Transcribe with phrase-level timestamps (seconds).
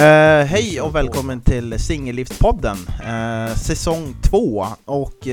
[0.00, 5.32] Uh, hej och välkommen till Singellivspodden, uh, eh, säsong 2 och uh,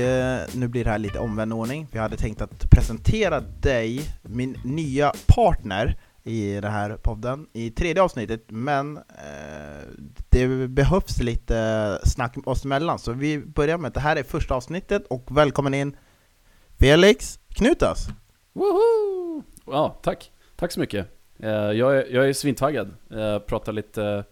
[0.54, 1.86] nu blir det här lite omvänd ordning.
[1.92, 8.02] Vi hade tänkt att presentera dig, min nya partner i den här podden, i tredje
[8.02, 8.98] avsnittet, men
[10.28, 14.54] det behövs lite snack oss emellan, så vi börjar med att det här är första
[14.54, 15.96] avsnittet och välkommen in
[16.78, 18.08] Felix Knutas!
[18.52, 19.42] Woho!
[19.66, 20.30] Ja, tack.
[20.56, 21.06] Tack så mycket.
[21.38, 22.94] Jag, är, jag är svintaggad.
[23.12, 24.24] Uh, pratar lite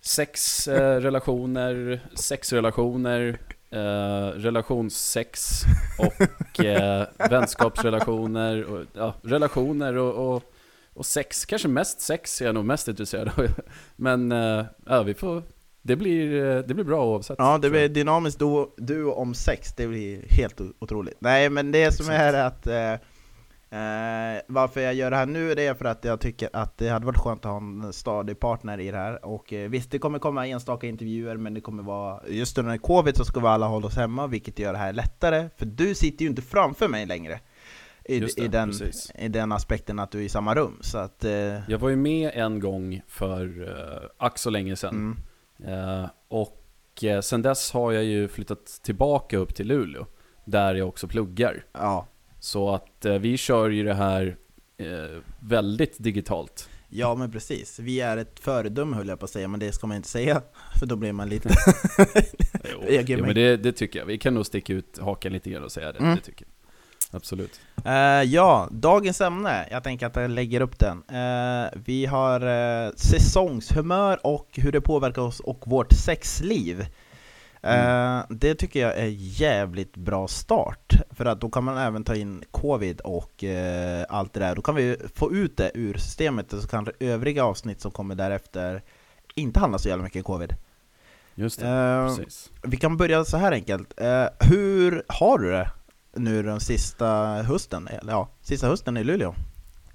[0.00, 3.38] sex, eh, relationer, sexrelationer,
[3.70, 5.62] eh, relationssex
[5.98, 10.42] och eh, vänskapsrelationer, och, ja, relationer och, och,
[10.94, 11.44] och, sex.
[11.44, 13.46] Kanske mest sex är jag nog mest intresserad av.
[13.96, 15.42] Men eh, ja, vi får,
[15.82, 17.36] det blir, eh, det blir bra oavsett.
[17.38, 21.16] Ja, det blir dynamiskt du, duo om sex, det blir helt otroligt.
[21.20, 22.94] Nej, men det som är att eh,
[23.70, 26.78] eh, Eh, varför jag gör det här nu det är för att jag tycker att
[26.78, 29.24] det hade varit skönt att ha en stadig partner i det här.
[29.24, 33.16] Och eh, visst, det kommer komma enstaka intervjuer, men det kommer vara just under covid
[33.16, 35.48] så ska vi alla hålla oss hemma, vilket gör det här lättare.
[35.56, 37.40] För du sitter ju inte framför mig längre.
[38.04, 38.72] I, det, i, den,
[39.18, 40.78] I den aspekten att du är i samma rum.
[40.80, 41.70] Så att, eh...
[41.70, 45.16] Jag var ju med en gång för uh, ack så länge sedan.
[45.64, 45.74] Mm.
[45.74, 46.64] Uh, och
[47.04, 50.06] uh, sen dess har jag ju flyttat tillbaka upp till Luleå.
[50.44, 51.64] Där jag också pluggar.
[51.72, 52.06] Ja.
[52.40, 54.36] Så att eh, vi kör ju det här
[54.78, 54.86] eh,
[55.40, 56.68] väldigt digitalt.
[56.88, 59.86] Ja men precis, vi är ett föredöme höll jag på att säga, men det ska
[59.86, 60.42] man inte säga,
[60.78, 61.48] för då blir man lite...
[62.88, 65.64] jo, jo men det, det, tycker jag, vi kan nog sticka ut hakan lite grann
[65.64, 66.16] och säga det, mm.
[66.16, 66.60] det tycker jag.
[67.16, 67.60] Absolut.
[67.86, 70.96] Uh, ja, dagens ämne, jag tänker att jag lägger upp den.
[70.96, 76.86] Uh, vi har uh, säsongshumör och hur det påverkar oss och vårt sexliv.
[77.62, 78.16] Mm.
[78.18, 82.14] Uh, det tycker jag är jävligt bra start, för att då kan man även ta
[82.14, 84.54] in covid och uh, allt det där.
[84.54, 88.82] Då kan vi få ut det ur systemet, så kan övriga avsnitt som kommer därefter
[89.34, 90.54] inte handla så jävla mycket covid.
[91.34, 92.50] Just det, uh, precis.
[92.62, 93.94] Vi kan börja så här enkelt.
[94.40, 95.70] hur har du det
[96.14, 97.06] nu den sista
[97.42, 97.88] hösten?
[97.88, 99.34] Eller ja, sista hösten i Luleå?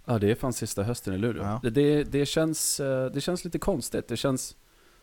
[0.05, 1.43] Ja, det är fan sista hösten i Luleå.
[1.43, 1.59] Ja.
[1.63, 2.77] Det, det, det, känns,
[3.13, 4.07] det känns lite konstigt.
[4.07, 4.55] Det känns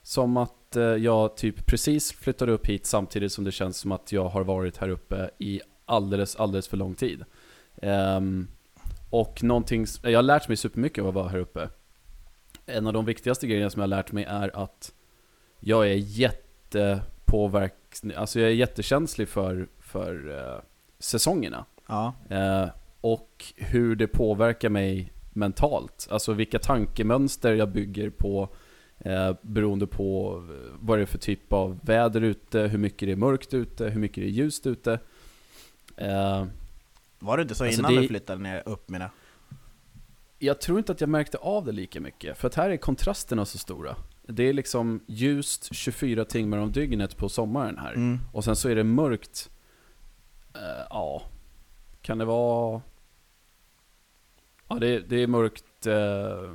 [0.02, 4.12] som att eh, jag typ precis flyttade upp hit samtidigt som det känns som att
[4.12, 7.24] jag har varit här uppe i alldeles, alldeles för lång tid.
[7.82, 8.48] Um,
[9.10, 11.68] och någonting, jag har lärt mig supermycket av att vara här uppe.
[12.66, 14.92] En av de viktigaste grejerna som jag har lärt mig är att
[15.60, 17.74] jag är jättepåverk,
[18.16, 20.60] alltså jag är jättekänslig för, för uh,
[20.98, 21.64] säsongerna.
[21.86, 22.14] Ja.
[22.30, 26.08] Uh, och hur det påverkar mig mentalt.
[26.10, 28.48] Alltså vilka tankemönster jag bygger på
[29.04, 33.12] Eh, beroende på eh, vad det är för typ av väder ute, hur mycket det
[33.12, 35.00] är mörkt ute, hur mycket det är ljust ute.
[35.96, 36.46] Eh,
[37.18, 39.10] var det inte så alltså innan det, du flyttade ner upp mina?
[40.38, 43.44] Jag tror inte att jag märkte av det lika mycket, för att här är kontrasterna
[43.44, 43.96] så stora.
[44.22, 47.92] Det är liksom ljust 24 timmar om dygnet på sommaren här.
[47.92, 48.18] Mm.
[48.32, 49.50] Och sen så är det mörkt,
[50.54, 51.22] eh, ja,
[52.02, 52.82] kan det vara...
[54.68, 56.52] Ja, det, det är mörkt eh,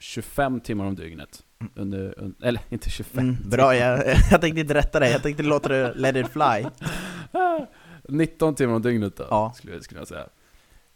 [0.00, 1.44] 25 timmar om dygnet.
[1.74, 5.42] Under, under, eller inte 25 mm, Bra, jag, jag tänkte inte rätta dig, jag tänkte
[5.42, 6.66] låta det let it fly
[8.08, 9.52] 19 timmar om dygnet då, ja.
[9.56, 10.26] skulle, skulle jag säga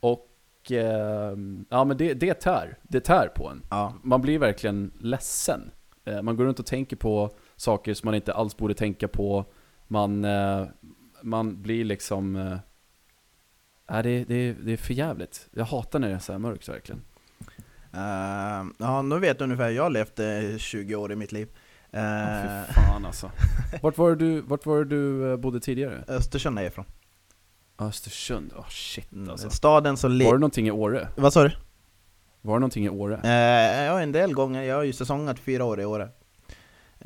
[0.00, 1.36] Och, eh,
[1.68, 3.94] ja men det, det tär, det tär på en ja.
[4.02, 5.70] Man blir verkligen ledsen
[6.04, 9.44] eh, Man går runt och tänker på saker som man inte alls borde tänka på
[9.86, 10.66] Man, eh,
[11.22, 15.48] man blir liksom eh, det, det, det är för jävligt.
[15.52, 17.02] Jag hatar när det är så här mörkt verkligen
[17.96, 20.20] Uh, ja, nu vet du ungefär jag har levt
[20.60, 21.48] 20 eh, år i mitt liv.
[21.94, 23.30] Uh, oh, fan alltså.
[23.82, 26.04] Vart var du, vart var du bodde tidigare?
[26.08, 26.84] Östersund är jag ifrån.
[27.78, 29.50] Östersund, oh shit mm, alltså.
[29.50, 31.08] Staden som Var det någonting i Åre?
[31.16, 31.50] Vad sa du?
[32.42, 33.14] Var det någonting i Åre?
[33.14, 34.62] Uh, ja, en del gånger.
[34.62, 36.08] Jag har ju säsongat fyra år i Åre.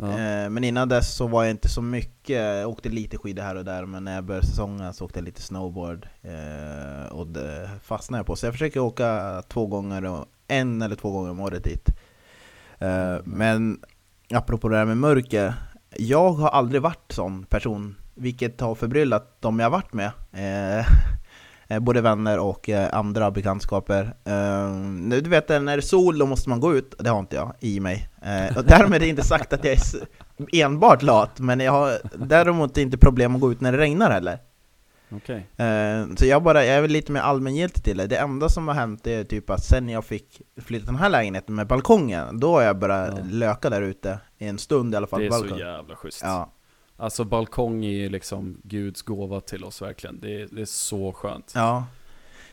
[0.00, 0.48] Ja.
[0.48, 3.64] Men innan dess så var jag inte så mycket, jag åkte lite skidor här och
[3.64, 6.08] där Men när jag började säsonga så åkte jag lite snowboard
[7.10, 11.10] Och det fastnade jag på Så jag försöker åka två gånger och en eller två
[11.10, 11.88] gånger om året dit.
[12.78, 13.80] Eh, men
[14.30, 15.54] apropå det här med mörker,
[15.96, 20.10] jag har aldrig varit sån person, vilket har förbryllat de jag varit med.
[20.32, 20.86] Eh,
[21.68, 24.14] eh, både vänner och andra bekantskaper.
[25.20, 27.54] Du vet, när det är sol då måste man gå ut, det har inte jag
[27.60, 28.08] i mig.
[28.56, 32.76] Och därmed är det inte sagt att jag är enbart lat, men jag har däremot
[32.78, 34.38] inte problem att gå ut när det regnar heller.
[35.10, 35.36] Okay.
[35.36, 38.06] Uh, så jag, bara, jag är lite mer allmängiltig till det.
[38.06, 41.54] Det enda som har hänt är typ att sen jag fick flytta den här lägenheten
[41.54, 43.24] med balkongen, då har jag börjat ja.
[43.30, 45.20] löka där ute i en stund i alla fall.
[45.20, 45.58] Det är balkong.
[45.58, 46.20] så jävla schysst.
[46.22, 46.52] Ja.
[46.96, 50.20] Alltså balkong är ju liksom Guds gåva till oss verkligen.
[50.20, 51.52] Det är, det är så skönt.
[51.54, 51.86] Ja.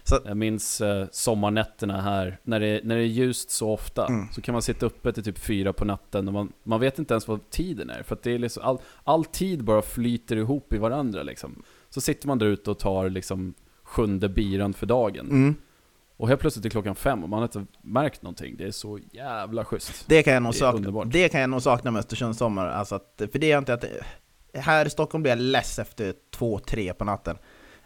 [0.04, 0.20] Så.
[0.26, 4.28] Jag minns eh, sommarnätterna här, när det, när det är ljust så ofta, mm.
[4.32, 7.14] så kan man sitta uppe till typ fyra på natten och man, man vet inte
[7.14, 8.04] ens vad tiden är.
[8.04, 11.64] För att det är liksom, all, all tid bara flyter ihop i varandra liksom.
[11.96, 13.54] Så sitter man där ute och tar liksom
[13.84, 15.30] sjunde biran för dagen.
[15.30, 15.56] Mm.
[16.18, 18.56] Och helt plötsligt är klockan fem och man har inte märkt någonting.
[18.58, 20.06] Det är så jävla schysst.
[20.08, 22.68] Det kan jag nog sakna, det kan jag nog sakna med Östersunds sommar.
[22.68, 23.86] Alltså att, för det är inte att...
[24.54, 27.38] Här i Stockholm blir jag less efter två, tre på natten.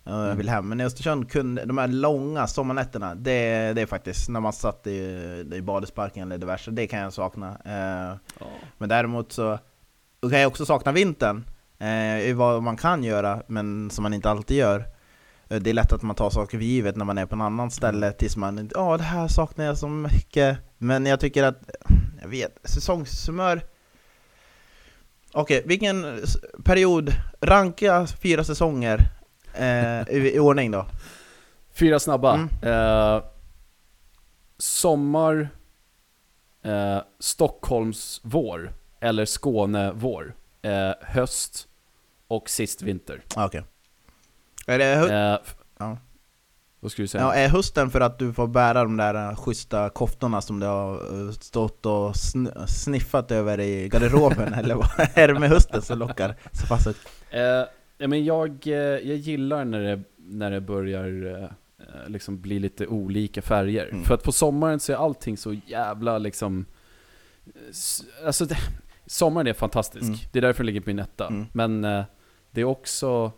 [0.04, 0.38] Jag mm.
[0.38, 0.70] vill hem.
[0.70, 4.88] Men i Östersund kunde de här långa sommarnätterna, det, det är faktiskt när man satt
[4.88, 5.00] i,
[5.54, 7.58] i badesparken eller diverse, det kan jag sakna.
[7.66, 8.48] Eh, ja.
[8.78, 9.60] Men däremot så
[10.22, 11.44] kan jag också sakna vintern.
[11.80, 14.86] Eh, vad man kan göra, men som man inte alltid gör.
[15.50, 17.42] Eh, det är lätt att man tar saker för givet när man är på en
[17.42, 18.18] annan ställe mm.
[18.18, 20.58] tills man ja det här saknar jag så mycket.
[20.78, 21.70] Men jag tycker att,
[22.22, 23.62] jag vet, säsongshumör
[25.34, 26.24] Okej, okay, vilken
[26.64, 29.00] period, ranka fyra säsonger
[29.54, 30.86] eh, i, i, ordning då?
[31.74, 32.34] Fyra snabba.
[32.34, 32.50] Mm.
[32.62, 33.24] Eh,
[34.58, 35.50] sommar,
[36.64, 41.69] eh, Stockholms vår, eller Skåne vår, eh, höst
[42.30, 43.22] och sist vinter.
[43.36, 43.62] Ah, okej.
[44.66, 44.76] Okay.
[44.76, 45.38] Är det hö-
[45.78, 45.98] ja.
[46.80, 47.24] Vad skulle du säga?
[47.24, 50.66] Ja, är hösten för att du får bära de där äh, schyssta koftorna som du
[50.66, 54.54] har äh, stått och sn- sniffat över i garderoben?
[54.60, 56.98] eller vad är det med hösten som lockar så pass ut?
[57.30, 61.50] Eh, men jag, eh, jag gillar när det, när det börjar eh,
[62.08, 63.90] liksom bli lite olika färger.
[63.92, 64.04] Mm.
[64.04, 66.66] För att på sommaren så är allting så jävla liksom...
[68.25, 68.58] Alltså det,
[69.06, 70.04] sommaren är fantastisk.
[70.04, 70.18] Mm.
[70.32, 71.28] Det är därför den ligger på min etta.
[71.28, 71.46] Mm.
[71.54, 72.04] Men eh,
[72.51, 73.31] det är också...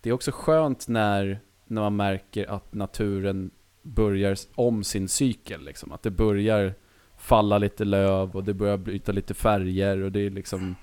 [0.00, 3.50] Det är också skönt när när man märker att naturen
[3.82, 5.64] börjar om sin cykel.
[5.64, 5.92] Liksom.
[5.92, 6.74] Att det börjar
[7.16, 10.76] falla lite löv och det börjar bryta lite färger och det är liksom...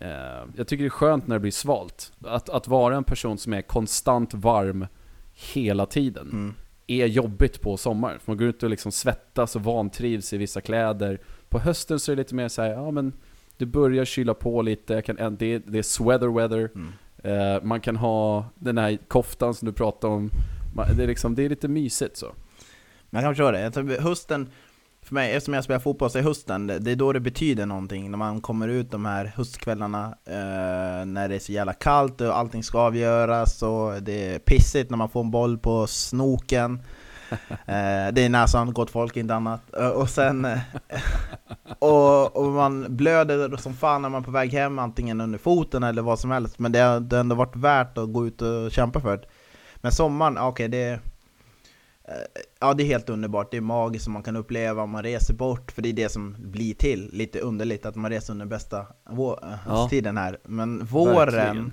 [0.00, 0.08] Eh,
[0.56, 2.12] jag tycker det är skönt när det blir svalt.
[2.20, 4.86] Att, att vara en person som är konstant varm
[5.54, 6.54] hela tiden mm.
[6.86, 8.20] är jobbigt på sommaren.
[8.20, 11.20] För man går ut och liksom svettas och vantrivs i vissa kläder.
[11.48, 13.12] På hösten så är det lite mer så här, ja men
[13.56, 16.70] det börjar kyla på lite, kan, det, det är sweater weather.
[16.74, 16.92] Mm.
[17.24, 20.30] Eh, man kan ha den här koftan som du pratade om.
[20.96, 22.34] Det är, liksom, det är lite mysigt så.
[23.10, 23.60] Man kan förstå det.
[23.60, 24.50] Jag tror hösten,
[25.02, 28.10] för mig, eftersom jag spelar fotboll så är hösten, det är då det betyder någonting.
[28.10, 32.38] När man kommer ut de här höstkvällarna, eh, när det är så jävla kallt och
[32.38, 36.82] allting ska avgöras och det är pissigt när man får en boll på snoken.
[37.68, 39.76] Eh, det är näsan, gott folk, inte annat.
[39.76, 40.44] Eh, och sen...
[40.44, 40.58] Eh,
[41.78, 45.82] och, och, man blöder som fan när man är på väg hem, antingen under foten
[45.82, 46.58] eller vad som helst.
[46.58, 49.24] Men det har, det har ändå varit värt att gå ut och kämpa för det.
[49.76, 51.00] Men sommaren, okej okay, det...
[52.60, 55.72] Ja det är helt underbart, det är magiskt som man kan uppleva, man reser bort,
[55.72, 57.10] för det är det som blir till.
[57.12, 58.86] Lite underligt att man reser under bästa
[59.66, 59.88] ja.
[59.90, 60.38] tiden här.
[60.44, 61.72] Men våren Verkligen.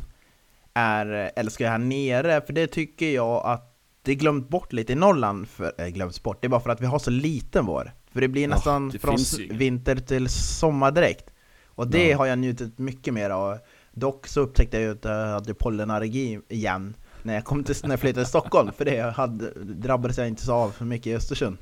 [0.73, 3.72] är, älskar jag här nere, för det tycker jag att
[4.03, 6.81] det glömt bort lite i Norrland, för, äh, glömt bort, det är bara för att
[6.81, 7.91] vi har så liten vår.
[8.11, 9.17] För det blir nästan oh, det från
[9.57, 11.29] vinter till sommar direkt.
[11.65, 12.17] Och det ja.
[12.17, 13.57] har jag njutit mycket mer av.
[13.91, 18.00] Dock så upptäckte jag att jag hade pollenallergi igen när jag, kom till, när jag
[18.00, 21.57] flyttade till Stockholm, för det hade, drabbades jag inte så av för mycket i Östersund.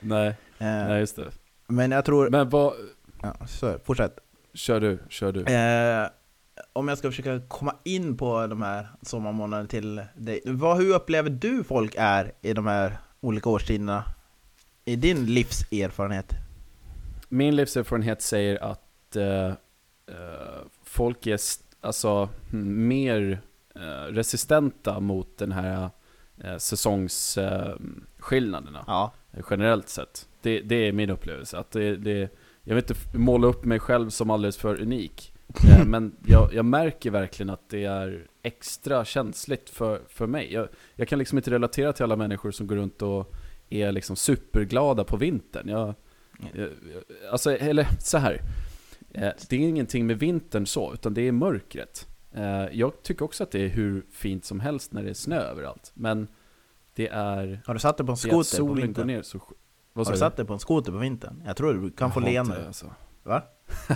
[0.00, 1.30] Nej, eh, nej just det.
[1.66, 2.30] Men jag tror...
[2.30, 2.72] Men vad...
[3.22, 4.18] Ja, så, fortsätt.
[4.54, 5.40] Kör du, kör du.
[5.40, 6.08] Eh,
[6.72, 10.40] om jag ska försöka komma in på de här sommarmånaderna till dig.
[10.44, 14.04] Vad, hur upplever du folk är i de här olika årstiderna?
[14.84, 16.32] I din livserfarenhet?
[17.28, 19.52] Min livserfarenhet säger att uh, uh,
[20.84, 21.38] folk är
[21.80, 23.40] alltså, hmm, mer
[23.76, 25.90] uh, resistenta mot den här
[26.44, 28.84] uh, säsongsskillnaderna.
[28.86, 29.12] ja.
[29.50, 30.28] Generellt sett.
[30.42, 31.58] Det, det, är min upplevelse.
[31.58, 32.30] Att det, det,
[32.62, 35.33] jag vill inte måla upp mig själv som alldeles för unik.
[35.62, 40.52] Eh, men jag, jag, märker verkligen att det är extra känsligt för, för mig.
[40.52, 43.34] Jag, jag, kan liksom inte relatera till alla människor som går runt och
[43.70, 45.68] är liksom superglada på vintern.
[45.68, 45.94] Jag,
[46.54, 46.68] jag
[47.30, 48.40] alltså, eller så här.
[49.10, 52.08] Eh, det är ingenting med vintern så, utan det är mörkret.
[52.32, 55.40] Eh, jag tycker också att det är hur fint som helst när det är snö
[55.40, 55.92] överallt.
[55.94, 56.28] Men
[56.94, 57.62] det är...
[57.66, 58.92] Har du satt dig på en skoter på vintern?
[58.92, 59.40] Går ner så,
[59.94, 61.42] Har du satt dig på en skoter på vintern?
[61.46, 62.66] Jag tror du kan få leende.
[62.66, 62.90] Alltså.
[63.24, 63.42] Va?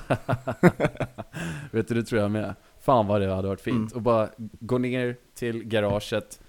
[1.71, 2.55] Vet du, det tror jag med.
[2.81, 3.93] Fan vad det hade varit fint.
[3.93, 3.95] Mm.
[3.95, 4.29] Och bara
[4.61, 6.41] gå ner till garaget,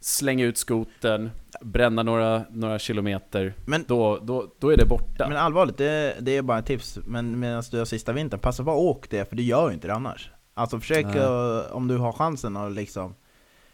[0.00, 3.54] slänga ut skoten, bränna några, några kilometer.
[3.66, 5.28] Men, då, då, då är det borta.
[5.28, 6.98] Men allvarligt, det, det är bara ett tips.
[7.06, 9.74] Men medan du har sista vintern, passa på att åka det, för du gör ju
[9.74, 10.30] inte det annars.
[10.54, 13.14] Alltså försök, uh, om du har chansen att liksom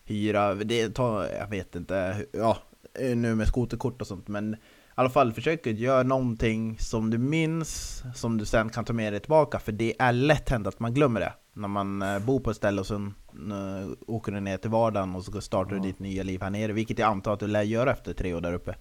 [0.05, 2.59] hyra, det tar, jag vet inte, ja,
[2.99, 4.57] nu med skoterkort och sånt, men
[4.93, 8.93] i alla fall försök att göra någonting som du minns, som du sen kan ta
[8.93, 12.19] med dig tillbaka, för det är lätt hänt att man glömmer det när man eh,
[12.19, 15.75] bor på ett ställe och sen nu åker du ner till vardagen och så startar
[15.75, 18.35] du ditt nya liv här nere, vilket jag antar att du lär göra efter tre
[18.35, 18.75] år där uppe.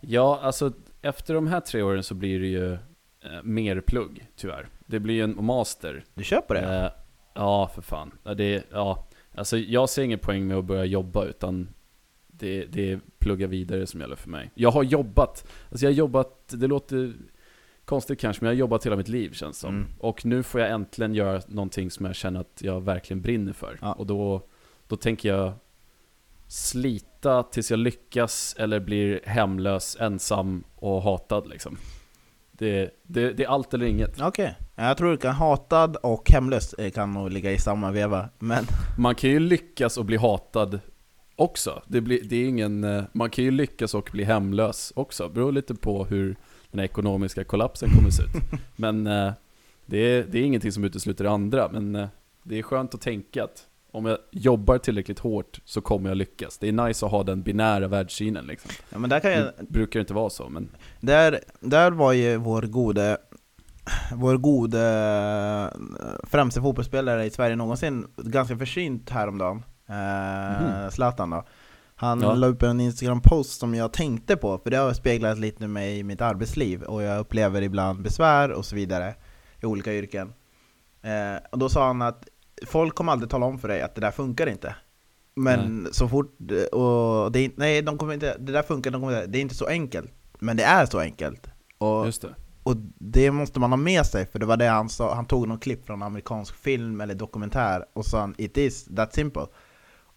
[0.00, 0.72] Ja, alltså
[1.02, 4.68] efter de här tre åren så blir det ju eh, mer plugg, tyvärr.
[4.86, 6.04] Det blir ju en master.
[6.14, 6.60] Du köper det?
[6.60, 6.90] Eh,
[7.34, 8.10] ja, för fan.
[8.36, 11.68] Det, ja, alltså jag ser ingen poäng med att börja jobba, utan
[12.38, 14.50] det, det är plugga vidare som gäller för mig.
[14.54, 17.12] Jag har jobbat, alltså jag har jobbat, det låter
[17.84, 19.74] konstigt kanske, men jag har jobbat hela mitt liv känns som.
[19.74, 19.88] Mm.
[19.98, 23.78] Och nu får jag äntligen göra någonting som jag känner att jag verkligen brinner för.
[23.80, 23.92] Ja.
[23.92, 24.42] Och då,
[24.88, 25.52] då tänker jag
[26.48, 31.78] slita tills jag lyckas eller blir hemlös, ensam och hatad liksom.
[32.52, 34.20] Det, det, det är allt eller inget.
[34.20, 34.86] Okej, okay.
[34.86, 38.64] jag tror du kan hatad och hemlös eh, kan nog ligga i samma veva, men...
[38.98, 40.80] Man kan ju lyckas och bli hatad
[41.36, 41.82] också.
[41.86, 45.28] Det, blir, det är ingen, eh, man kan ju lyckas och bli hemlös också.
[45.28, 46.36] Det beror lite på hur
[46.70, 48.30] den här ekonomiska kollapsen kommer se ut.
[48.76, 49.32] Men eh,
[49.86, 51.68] det, är, det är ingenting som utesluter det andra.
[51.72, 52.08] Men eh,
[52.42, 56.58] det är skönt att tänka att om jag jobbar tillräckligt hårt så kommer jag lyckas.
[56.58, 58.70] Det är nice att ha den binära världssynen liksom.
[58.90, 59.44] Ja, men där kan jag...
[59.44, 60.68] Det brukar inte vara så, men...
[61.00, 63.18] Där, där var ju vår gode
[64.14, 64.80] vår gode
[66.22, 69.62] främste fotbollsspelare i Sverige någonsin ganska försynt häromdagen.
[69.88, 70.90] Mm.
[70.90, 71.44] Zlatan då.
[71.96, 72.34] Han ja.
[72.34, 76.02] la upp en Instagram-post som jag tänkte på, för det har speglat lite mig i
[76.02, 79.14] mitt arbetsliv och jag upplever ibland besvär och så vidare
[79.60, 80.32] i olika yrken.
[81.02, 82.28] Eh, och då sa han att
[82.66, 84.76] folk kommer aldrig tala om för dig att det där funkar inte.
[85.34, 85.94] Men nej.
[85.94, 86.38] så fort,
[86.72, 89.66] och det, nej de kommer inte, det där funkar, de kommer, det är inte så
[89.66, 90.12] enkelt.
[90.38, 91.46] Men det är så enkelt.
[91.78, 92.34] Och, Just det.
[92.62, 95.48] och det måste man ha med sig, för det var det han sa, han tog
[95.48, 99.48] någon klipp från en amerikansk film eller dokumentär och sa 'It is that simple'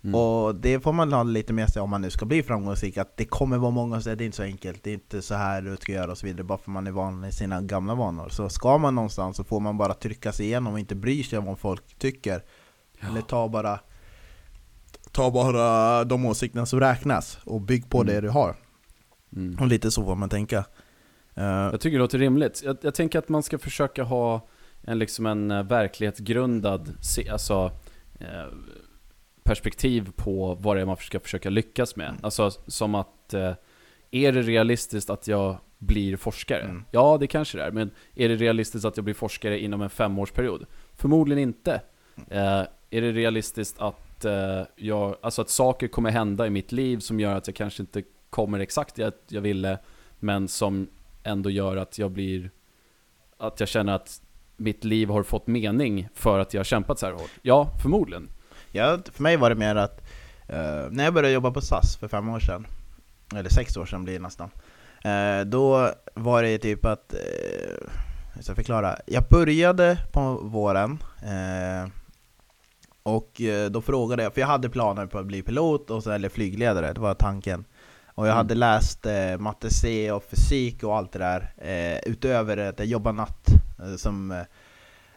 [0.08, 0.20] Mm.
[0.20, 3.18] Och det får man ha lite med sig om man nu ska bli framgångsrik, att
[3.18, 5.36] det kommer vara många som säger det är inte så enkelt, det är inte så
[5.36, 7.96] här du ska göra och så vidare, bara för man är van i sina gamla
[7.96, 8.30] vanor.
[8.30, 11.40] Så ska man någonstans så får man bara trycka sig igenom och inte bry sig
[11.40, 12.44] om vad folk tycker.
[13.00, 13.08] Ja.
[13.08, 13.80] Eller ta bara,
[15.12, 18.14] ta bara de åsikterna som räknas och bygg på mm.
[18.14, 18.56] det du har.
[19.36, 19.58] Mm.
[19.60, 20.66] Och lite så får man tänka.
[21.38, 22.62] Uh, jag tycker det låter rimligt.
[22.66, 24.48] Jag, jag, tänker att man ska försöka ha
[24.82, 26.94] en, liksom en eh, verklighetsgrundad,
[27.32, 27.72] alltså
[28.20, 28.46] eh,
[29.48, 32.10] perspektiv på vad det är man ska försöka lyckas med.
[32.10, 32.20] Mm.
[32.24, 33.54] Alltså som att, eh,
[34.12, 36.62] är det realistiskt att jag blir forskare?
[36.62, 36.84] Mm.
[36.92, 37.72] Ja, det kanske det är.
[37.72, 40.66] Men är det realistiskt att jag blir forskare inom en femårsperiod?
[40.96, 41.82] Förmodligen inte.
[42.30, 47.00] Eh, är det realistiskt att, eh, jag, alltså att saker kommer hända i mitt liv
[47.00, 49.80] som gör att jag kanske inte kommer exakt det jag ville,
[50.20, 50.88] men som
[51.24, 52.52] ändå gör att jag blir,
[53.38, 54.22] att jag känner att
[54.58, 57.32] mitt liv har fått mening för att jag har kämpat så här hårt?
[57.42, 58.30] Ja, förmodligen.
[58.72, 60.02] Ja, för mig var det mer att
[60.50, 62.68] uh, när jag började jobba på SAS för fem år sedan,
[63.36, 64.50] eller sex år sedan blir det nästan,
[65.06, 67.90] uh, då var det typ att, uh,
[68.36, 71.04] jag ska förklara, jag började på våren
[73.04, 76.30] och då frågade jag, för jag hade planer på att bli pilot och så, eller
[76.30, 77.66] flygledare, det var tanken.
[78.18, 78.60] Och jag hade mm.
[78.60, 83.18] läst eh, matte C och fysik och allt det där, eh, utöver att jag jobbade
[83.18, 83.48] natt
[83.80, 84.44] eh, som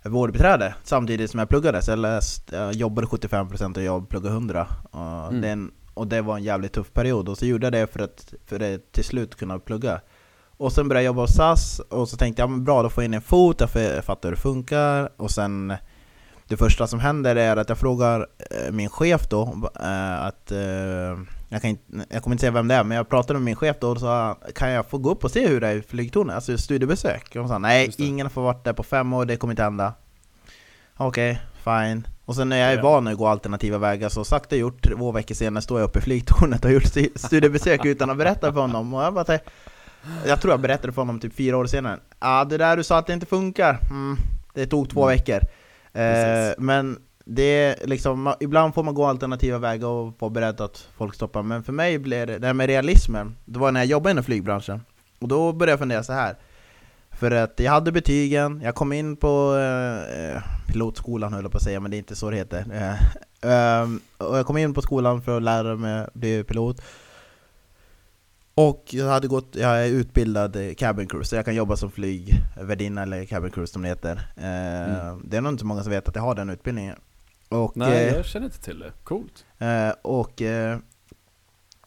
[0.04, 1.82] vårdbiträde samtidigt som jag pluggade.
[1.82, 4.66] Så jag, läst, jag jobbade 75% och jag pluggade 100%.
[4.90, 5.40] Och, mm.
[5.40, 7.28] den, och det var en jävligt tuff period.
[7.28, 10.00] Och så gjorde jag det för att, för att till slut kunna plugga.
[10.56, 13.08] Och sen började jag jobba hos SAS och så tänkte jag bra, då får jag
[13.08, 15.10] in en fot, jag fattar hur det funkar.
[15.16, 15.72] Och sen
[16.48, 21.18] det första som händer är att jag frågar eh, min chef då eh, att eh,
[21.52, 23.56] jag, kan inte, jag kommer inte säga vem det är, men jag pratade med min
[23.56, 25.82] chef då och sa Kan jag få gå upp och se hur det är i
[25.82, 26.34] flygtornet?
[26.34, 27.28] Alltså studiebesök?
[27.30, 29.62] Och hon sa nej, ingen har fått varit där på fem år, det kommer inte
[29.62, 29.94] hända.
[30.96, 32.06] Okej, okay, fine.
[32.24, 35.34] Och sen när jag är van att gå alternativa vägar, så sakta gjort, två veckor
[35.34, 38.94] senare står jag uppe i flygtornet och har gjort studiebesök utan att berätta för honom.
[38.94, 39.38] Och jag bara
[40.26, 41.98] Jag tror jag berättade för honom typ fyra år senare.
[42.10, 44.16] Ja, ah, det där du sa att det inte funkar, mm,
[44.54, 45.16] det tog två mm.
[45.16, 45.40] veckor.
[45.92, 46.98] Eh, Men
[47.32, 51.62] det liksom, ibland får man gå alternativa vägar och vara beredd att folk stoppar Men
[51.62, 54.80] för mig blev det, det här med realismen, det var när jag jobbade inom flygbranschen
[55.18, 56.36] Och då började jag fundera så här
[57.10, 61.64] För att jag hade betygen, jag kom in på eh, pilotskolan höll jag på att
[61.64, 62.64] säga, men det är inte så det heter
[63.42, 66.82] eh, um, Och jag kom in på skolan för att lära mig bli pilot
[68.54, 73.02] och jag, hade gått, jag är utbildad cabin crew, så jag kan jobba som flygvärdinna
[73.02, 74.20] eller cabin crew som det heter.
[74.36, 75.22] Eh, mm.
[75.24, 76.96] Det är nog inte många som vet att jag har den utbildningen.
[77.50, 78.92] Och, Nej, eh, jag känner inte till det.
[79.04, 79.46] Coolt.
[79.58, 80.78] Eh, och, eh,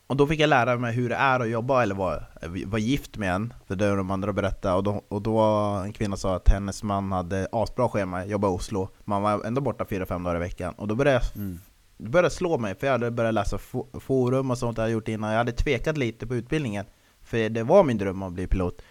[0.07, 2.23] och då fick jag lära mig hur det är att jobba eller vara,
[2.65, 4.75] vara gift med en, för det de andra berättat.
[4.75, 5.39] Och då, och då
[5.85, 8.89] en kvinna sa att hennes man hade asbra schema, jobbade i Oslo.
[9.03, 10.73] Man var ändå borta 4-5 dagar i veckan.
[10.77, 11.59] Och då började jag mm.
[11.97, 13.57] Det började slå mig, för jag hade börjat läsa
[13.99, 15.31] forum och sånt jag gjort innan.
[15.31, 16.85] Jag hade tvekat lite på utbildningen,
[17.21, 18.81] för det var min dröm att bli pilot.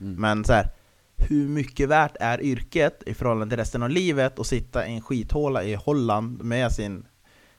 [0.00, 0.20] Mm.
[0.20, 0.70] Men så här,
[1.16, 5.00] hur mycket värt är yrket i förhållande till resten av livet och sitta i en
[5.00, 7.06] skithåla i Holland med sin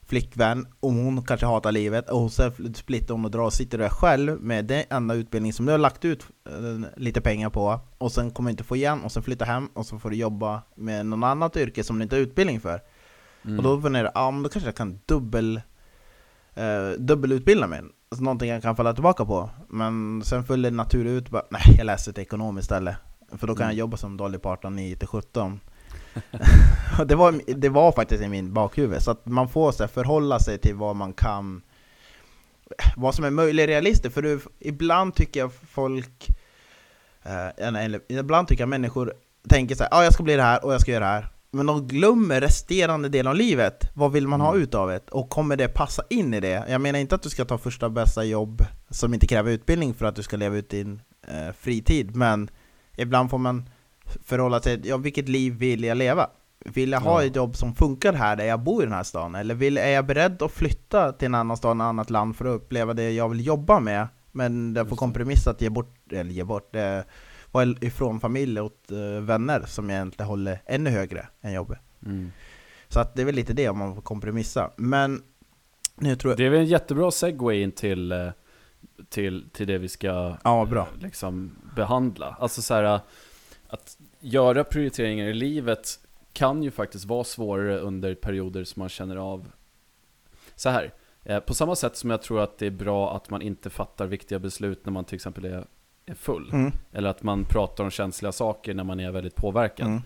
[0.07, 3.89] flickvän och hon kanske hatar livet och sen splittar hon och drar och sitter där
[3.89, 8.11] själv med den enda utbildning som du har lagt ut eh, lite pengar på och
[8.11, 10.61] sen kommer du inte få igen och sen flytta hem och så får du jobba
[10.75, 12.81] med något annat yrke som du inte har utbildning för.
[13.45, 13.57] Mm.
[13.57, 15.61] Och då funderar jag, ja men då kanske jag kan dubbel,
[16.55, 17.81] eh, dubbelutbilda mig.
[18.09, 19.49] Alltså någonting jag kan falla tillbaka på.
[19.69, 22.95] Men sen följer det natur ut, bara, nej jag läser ett ekonomiskt istället.
[23.31, 23.75] För då kan mm.
[23.75, 25.59] jag jobba som Dolly Parton 9 till 17
[27.05, 30.57] det, var, det var faktiskt i min bakhuvud, så att man får så förhålla sig
[30.57, 31.61] till vad man kan
[32.95, 36.27] vad som är möjligt realistiskt, för du, ibland tycker jag folk
[37.23, 39.13] eh, eller, ibland tycker jag människor
[39.49, 41.29] tänker så här, ah, jag ska bli det här och jag ska göra det här
[41.51, 43.91] men de glömmer resterande delen av livet.
[43.93, 44.63] Vad vill man ha mm.
[44.63, 45.09] ut av det?
[45.09, 46.65] Och kommer det passa in i det?
[46.69, 50.05] Jag menar inte att du ska ta första bästa jobb som inte kräver utbildning för
[50.05, 52.49] att du ska leva ut din eh, fritid, men
[52.97, 53.69] ibland får man
[54.23, 56.29] förhålla sig till, ja, vilket liv vill jag leva?
[56.65, 59.35] Vill jag ha ett jobb som funkar här där jag bor i den här stan?
[59.35, 62.45] Eller vill, är jag beredd att flytta till en annan stad, ett annat land för
[62.45, 64.07] att uppleva det jag vill jobba med?
[64.31, 66.99] Men jag får kompromissa att ge bort, eller ge bort, eh,
[67.51, 71.79] vara ifrån familj och eh, vänner som jag egentligen håller ännu högre än jobbet.
[72.05, 72.31] Mm.
[72.87, 74.71] Så att det är väl lite det om man får kompromissa.
[74.77, 75.21] Men
[75.95, 76.37] nu tror jag...
[76.37, 78.29] Det är väl en jättebra segway in till, eh,
[79.09, 80.87] till, till det vi ska ja, bra.
[80.99, 82.37] Liksom behandla.
[82.39, 82.99] Alltså så här,
[83.67, 85.99] att göra prioriteringar i livet
[86.33, 89.51] kan ju faktiskt vara svårare under perioder som man känner av
[90.55, 90.93] Så här,
[91.23, 94.07] eh, på samma sätt som jag tror att det är bra att man inte fattar
[94.07, 95.65] viktiga beslut när man till exempel är,
[96.05, 96.71] är full mm.
[96.91, 100.01] Eller att man pratar om känsliga saker när man är väldigt påverkad mm.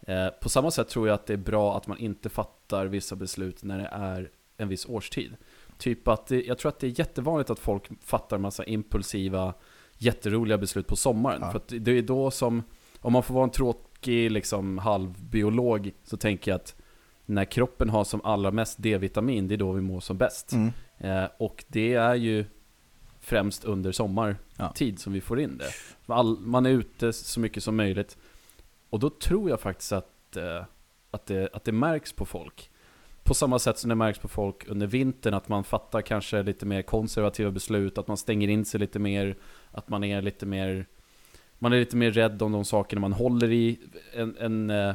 [0.00, 3.16] Eh, på samma sätt tror jag att det är bra att man inte fattar vissa
[3.16, 5.36] beslut när det är en viss årstid
[5.78, 9.54] Typ att det, jag tror att det är jättevanligt att folk fattar massa impulsiva
[9.98, 11.50] Jätteroliga beslut på sommaren ja.
[11.50, 12.62] För att det är då som
[13.00, 16.74] om man får vara en tråkig liksom, halvbiolog så tänker jag att
[17.26, 20.52] när kroppen har som allra mest D-vitamin, det är då vi mår som bäst.
[20.52, 20.72] Mm.
[20.98, 22.44] Eh, och det är ju
[23.20, 24.98] främst under sommartid ja.
[24.98, 25.70] som vi får in det.
[26.06, 28.18] All, man är ute så mycket som möjligt.
[28.90, 30.64] Och då tror jag faktiskt att, eh,
[31.10, 32.70] att, det, att det märks på folk.
[33.26, 36.66] På samma sätt som det märks på folk under vintern, att man fattar kanske lite
[36.66, 39.36] mer konservativa beslut, att man stänger in sig lite mer,
[39.70, 40.86] att man är lite mer
[41.58, 43.80] man är lite mer rädd om de sakerna man håller i.
[44.14, 44.94] En, en, eh,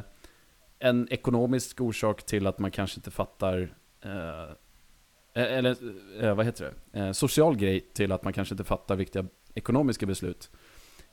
[0.78, 4.50] en ekonomisk orsak till att man kanske inte fattar eh,
[5.34, 5.76] eh, eller
[6.20, 7.00] eh, vad heter det?
[7.00, 10.50] Eh, social grej till att man kanske inte fattar viktiga ekonomiska beslut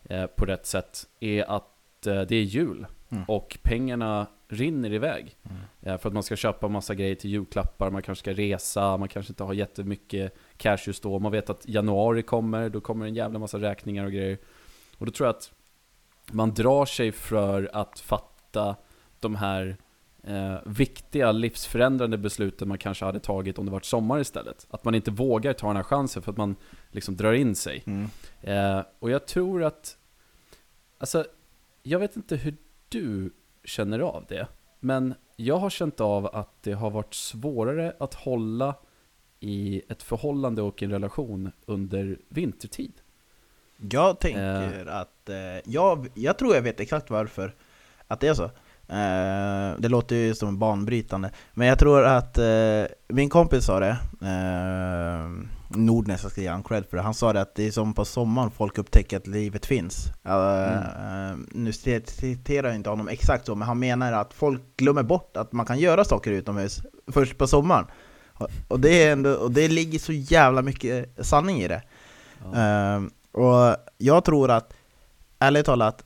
[0.04, 3.24] eh, på rätt sätt är att eh, det är jul mm.
[3.28, 5.38] och pengarna rinner iväg.
[5.44, 6.00] Mm.
[6.00, 9.32] för att man ska köpa massa grejer till julklappar, man kanske ska resa, man kanske
[9.32, 11.20] inte har jättemycket cash just då.
[11.20, 14.38] Man vet att januari kommer, då kommer en jävla massa räkningar och grejer.
[14.98, 15.52] Och då tror jag att
[16.32, 18.76] man drar sig för att fatta
[19.20, 19.78] de här
[20.24, 24.68] eh, viktiga livsförändrande besluten man kanske hade tagit om det varit sommar istället.
[24.70, 26.56] Att man inte vågar ta den här chansen för att man
[26.92, 27.84] liksom drar in sig.
[27.86, 28.10] Mm.
[28.42, 29.98] Eh, och jag tror att,
[30.98, 31.26] alltså,
[31.84, 32.56] jag vet inte hur
[32.90, 34.48] du känner av det,
[34.80, 38.76] men jag har känt av att det har varit svårare att hålla
[39.40, 42.94] i ett förhållande och en relation under vintertid.
[43.92, 44.96] Jag tänker uh.
[44.96, 47.56] att, eh, jag, jag tror jag vet exakt varför
[48.08, 48.44] att det är så.
[48.90, 53.98] Eh, det låter ju som banbrytande, men jag tror att eh, min kompis sa det,
[54.22, 55.30] eh,
[55.70, 57.94] Nordnäs, jag ska ge honom cred för det, han sa det att det är som
[57.94, 60.06] på sommaren folk upptäcker att livet finns.
[60.24, 60.78] Mm.
[60.78, 65.38] Eh, nu citerar jag inte honom exakt så, men han menar att folk glömmer bort
[65.38, 67.86] att man kan göra saker utomhus först på sommaren.
[68.68, 71.84] Och det, är ändå, och det ligger så jävla mycket sanning i det.
[72.44, 72.96] Ja.
[72.96, 73.02] Eh,
[73.32, 74.74] och jag tror att,
[75.40, 76.04] ärligt talat,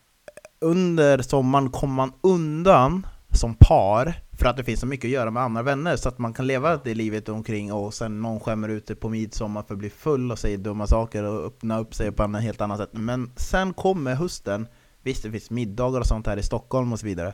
[0.61, 5.31] under sommaren kommer man undan som par för att det finns så mycket att göra
[5.31, 8.69] med andra vänner så att man kan leva det livet omkring och sen någon skämmer
[8.69, 12.11] ute på midsommar för att bli full och säger dumma saker och öppna upp sig
[12.11, 12.89] på ett helt annat sätt.
[12.91, 14.67] Men sen kommer hösten,
[15.01, 17.33] visst det finns middagar och sånt här i Stockholm och så vidare.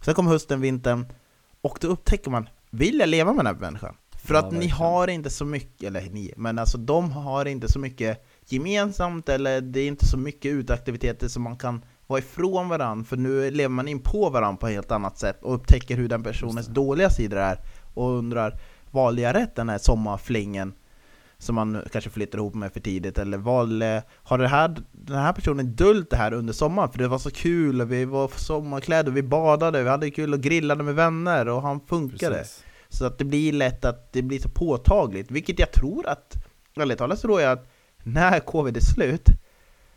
[0.00, 1.06] Sen kommer hösten, vintern
[1.60, 3.96] och då upptäcker man, vill jag leva med den här människan?
[4.24, 4.64] För ja, att verkligen.
[4.64, 9.28] ni har inte så mycket, eller ni, men alltså de har inte så mycket gemensamt
[9.28, 13.50] eller det är inte så mycket uteaktiviteter som man kan vara ifrån varandra för nu
[13.50, 16.66] lever man in på varandra på ett helt annat sätt och upptäcker hur den personens
[16.66, 17.58] dåliga sidor är
[17.94, 20.72] och undrar valde jag rätt den här sommarflingen
[21.38, 25.32] som man kanske flyttar ihop med för tidigt eller valde, har det här, den här
[25.32, 29.22] personen döljt det här under sommaren för det var så kul, vi var sommarkläder, vi
[29.22, 32.64] badade, vi hade kul och grillade med vänner och han funkade Precis.
[32.88, 36.34] Så att det blir lätt att det blir så påtagligt, vilket jag tror att,
[36.76, 37.70] ärligt talat så tror jag att
[38.02, 39.26] när covid är slut,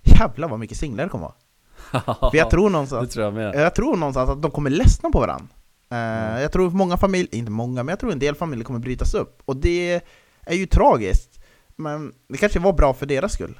[0.03, 1.35] jävlar vad mycket singlar det kommer vara.
[2.31, 3.55] För jag tror någonstans, det tror jag, med.
[3.55, 5.47] jag tror någonstans att de kommer ledsna på varandra.
[5.89, 6.41] Mm.
[6.41, 9.41] Jag tror många familjer, inte många, men jag tror en del familjer kommer brytas upp.
[9.45, 10.01] Och det
[10.41, 11.39] är ju tragiskt.
[11.75, 13.59] Men det kanske var bra för deras skull.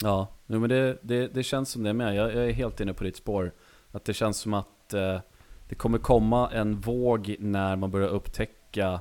[0.00, 2.14] Ja, men det, det, det känns som det med.
[2.14, 3.52] Jag, jag, är helt inne på ditt spår.
[3.92, 5.18] Att det känns som att eh,
[5.68, 9.00] det kommer komma en våg när man börjar upptäcka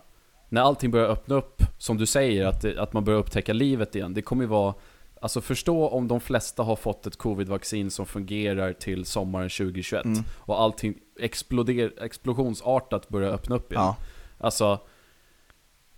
[0.49, 3.95] när allting börjar öppna upp, som du säger, att, det, att man börjar upptäcka livet
[3.95, 4.13] igen.
[4.13, 4.73] Det kommer ju vara
[5.23, 10.23] Alltså förstå om de flesta har fått ett covid-vaccin som fungerar till sommaren 2021 mm.
[10.37, 13.83] och allting exploder, explosionsartat börjar öppna upp igen.
[13.83, 13.95] Ja.
[14.37, 14.79] Alltså,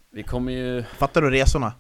[0.10, 0.84] vi kommer ju...
[0.84, 1.74] Fattar du resorna?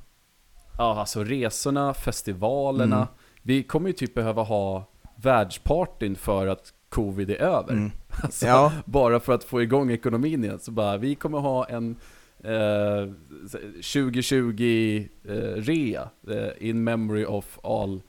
[0.77, 2.95] Ja, alltså resorna, festivalerna.
[2.95, 3.07] Mm.
[3.41, 7.73] Vi kommer ju typ behöva ha världspartyn för att covid är över.
[7.73, 7.91] Mm.
[8.23, 8.71] Alltså, ja.
[8.85, 10.59] Bara för att få igång ekonomin igen.
[10.59, 11.95] Så bara, vi kommer ha en
[12.43, 13.09] eh,
[13.75, 18.01] 2020 eh, rea, eh, in memory of all,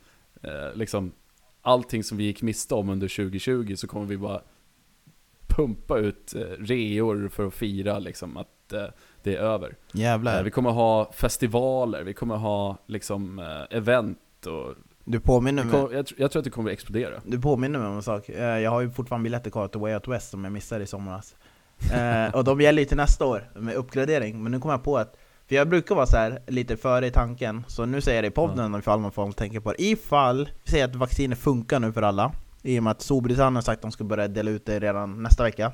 [0.43, 1.13] eh, liksom
[1.63, 4.41] allting som vi gick miste om under 2020 så kommer vi bara
[5.57, 8.49] pumpa ut reor för att fira liksom att
[9.23, 9.77] det är över.
[9.93, 10.43] Jävlar.
[10.43, 13.39] vi kommer ha festivaler, vi kommer ha liksom
[13.71, 15.75] event och du påminner mig...
[15.75, 17.21] Jag, jag, tror att det kommer att explodera.
[17.25, 18.29] Du påminner mig om en sak.
[18.29, 21.37] Jag har ju fortfarande biljetter kvar till Way Out West som jag missade i somras.
[21.93, 24.99] Eh, och de gäller ju till nästa år med uppgradering, men nu kom jag på
[24.99, 25.17] att
[25.49, 28.29] för jag brukar vara så här, lite före i tanken, så nu säger jag det
[28.29, 28.79] i podden ja.
[28.79, 29.83] ifall får tänka på det.
[29.83, 32.33] Ifall, vi säger att vaccinet funkar nu för alla,
[32.63, 35.23] i och med att Storbritannien har sagt att de ska börja dela ut det redan
[35.23, 35.73] nästa vecka.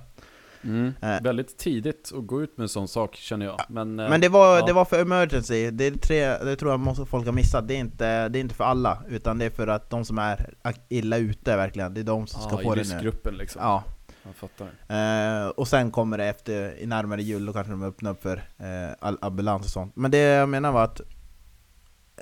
[0.65, 0.95] Mm.
[1.03, 1.23] Eh.
[1.23, 3.61] Väldigt tidigt att gå ut med en sån sak känner jag.
[3.69, 4.67] Men, eh, men det, var, ja.
[4.67, 7.69] det var för emergency, det, är tre, det tror jag måste folk har missat.
[7.69, 10.19] Det är, inte, det är inte för alla, utan det är för att de som
[10.19, 10.55] är
[10.89, 13.01] illa ute verkligen, det är de som ska ah, få det nu.
[13.03, 13.63] gruppen liksom.
[13.63, 13.85] Ja.
[14.23, 14.69] Jag fattar.
[14.89, 18.43] Eh, och sen kommer det efter, i närmare jul, då kanske de öppnar upp för
[18.59, 19.97] eh, ambulans och sånt.
[19.97, 21.01] Men det jag menar var att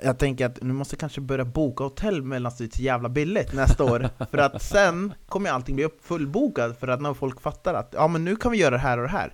[0.03, 3.09] jag tänker att nu måste jag kanske börja boka hotell medan det är så jävla
[3.09, 7.73] billigt nästa år För att sen kommer allting bli fullbokat för att när folk fattar
[7.73, 9.33] att ja men nu kan vi göra det här och det här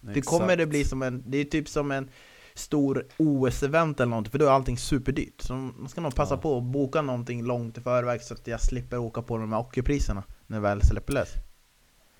[0.00, 2.08] Det kommer det bli som en, det är typ som en
[2.54, 6.40] stor OS-event eller någonting, för då är allting superdyrt Så man ska nog passa ja.
[6.40, 9.60] på att boka någonting långt i förväg så att jag slipper åka på de här
[9.60, 11.28] ockerpriserna när väl släpper lös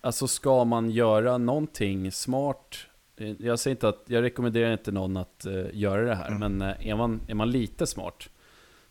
[0.05, 2.77] Alltså ska man göra någonting smart
[3.17, 6.38] eh, jag säger inte att, jag rekommenderar inte någon att uh, göra det här, mm.
[6.38, 8.29] men uh, är, man, är man lite smart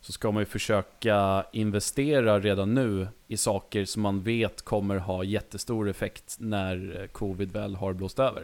[0.02, 5.24] så ska man ju försöka investera redan nu i saker som man vet kommer ha
[5.24, 8.44] jättestor effekt när covid väl har blåst över.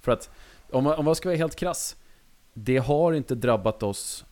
[0.00, 0.30] För att,
[0.70, 1.96] om man, om man ska vara helt krass,
[2.54, 4.24] det har inte drabbat oss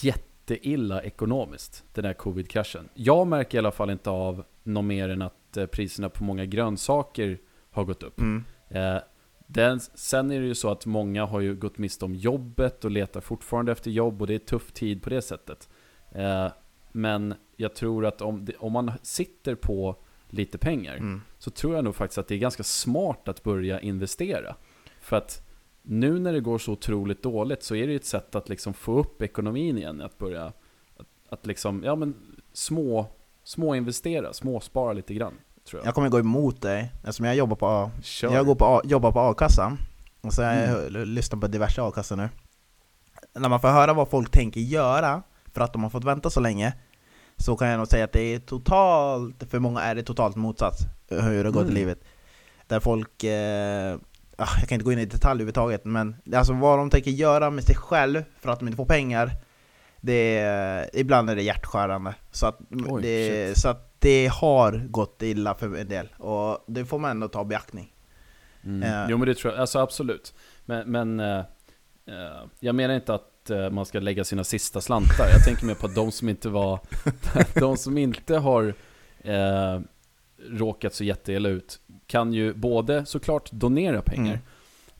[0.00, 2.88] jätteilla ekonomiskt, den här covid-kraschen.
[2.94, 6.44] Jag märker i alla fall inte av något mer än att Eh, priserna på många
[6.44, 7.38] grönsaker
[7.70, 8.20] har gått upp.
[8.20, 8.44] Mm.
[8.68, 9.02] Eh,
[9.46, 12.90] den, sen är det ju så att många har ju gått miste om jobbet och
[12.90, 15.68] letar fortfarande efter jobb och det är tuff tid på det sättet.
[16.12, 16.48] Eh,
[16.92, 19.96] men jag tror att om, om man sitter på
[20.28, 21.20] lite pengar mm.
[21.38, 24.56] så tror jag nog faktiskt att det är ganska smart att börja investera.
[25.00, 25.48] För att
[25.82, 28.74] nu när det går så otroligt dåligt så är det ju ett sätt att liksom
[28.74, 30.00] få upp ekonomin igen.
[30.00, 30.52] Att börja,
[30.96, 32.14] att, att liksom, ja men
[32.52, 33.06] små
[33.44, 35.34] småinvestera, småspara lite grann.
[35.68, 35.86] Tror jag.
[35.86, 39.78] jag kommer gå emot dig, eftersom jag jobbar på, jag går på jobbar på a-kassan.
[40.20, 40.94] Och så mm.
[40.94, 42.28] jag lyssnar på diverse a-kassor nu.
[43.34, 46.40] När man får höra vad folk tänker göra för att de har fått vänta så
[46.40, 46.72] länge,
[47.36, 50.78] så kan jag nog säga att det är totalt, för många är det totalt motsats
[51.08, 51.72] hur det går mm.
[51.72, 51.98] i livet.
[52.66, 53.94] Där folk, eh,
[54.36, 57.50] ah, jag kan inte gå in i detalj överhuvudtaget, men alltså vad de tänker göra
[57.50, 59.30] med sig själv för att de inte får pengar,
[60.04, 62.14] det är, ibland är det hjärtskärande.
[62.30, 66.84] Så att, Oj, det, så att det har gått illa för en del, och det
[66.84, 67.92] får man ändå ta beaktning.
[68.64, 68.82] Mm.
[68.82, 70.34] Uh, jo men det tror jag, alltså absolut.
[70.64, 71.44] Men, men uh,
[72.08, 73.30] uh, jag menar inte att
[73.70, 75.28] man ska lägga sina sista slantar.
[75.32, 76.80] Jag tänker mer på de som inte var,
[77.60, 78.74] de som inte har
[80.50, 84.44] råkat så jätteilla ut, kan ju både såklart donera pengar, mm.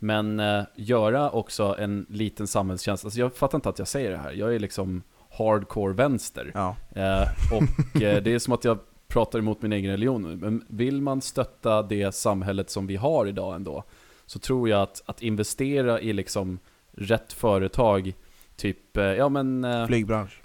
[0.05, 3.05] Men eh, göra också en liten samhällstjänst.
[3.05, 4.33] Alltså jag fattar inte att jag säger det här.
[4.33, 5.03] Jag är liksom
[5.39, 6.51] hardcore vänster.
[6.55, 6.77] Ja.
[6.91, 10.39] Eh, och eh, det är som att jag pratar emot min egen religion.
[10.39, 13.85] Men vill man stötta det samhället som vi har idag ändå,
[14.27, 16.59] så tror jag att, att investera i liksom
[16.93, 18.13] rätt företag,
[18.57, 19.65] typ, eh, ja men...
[19.65, 20.43] Eh, Flygbransch.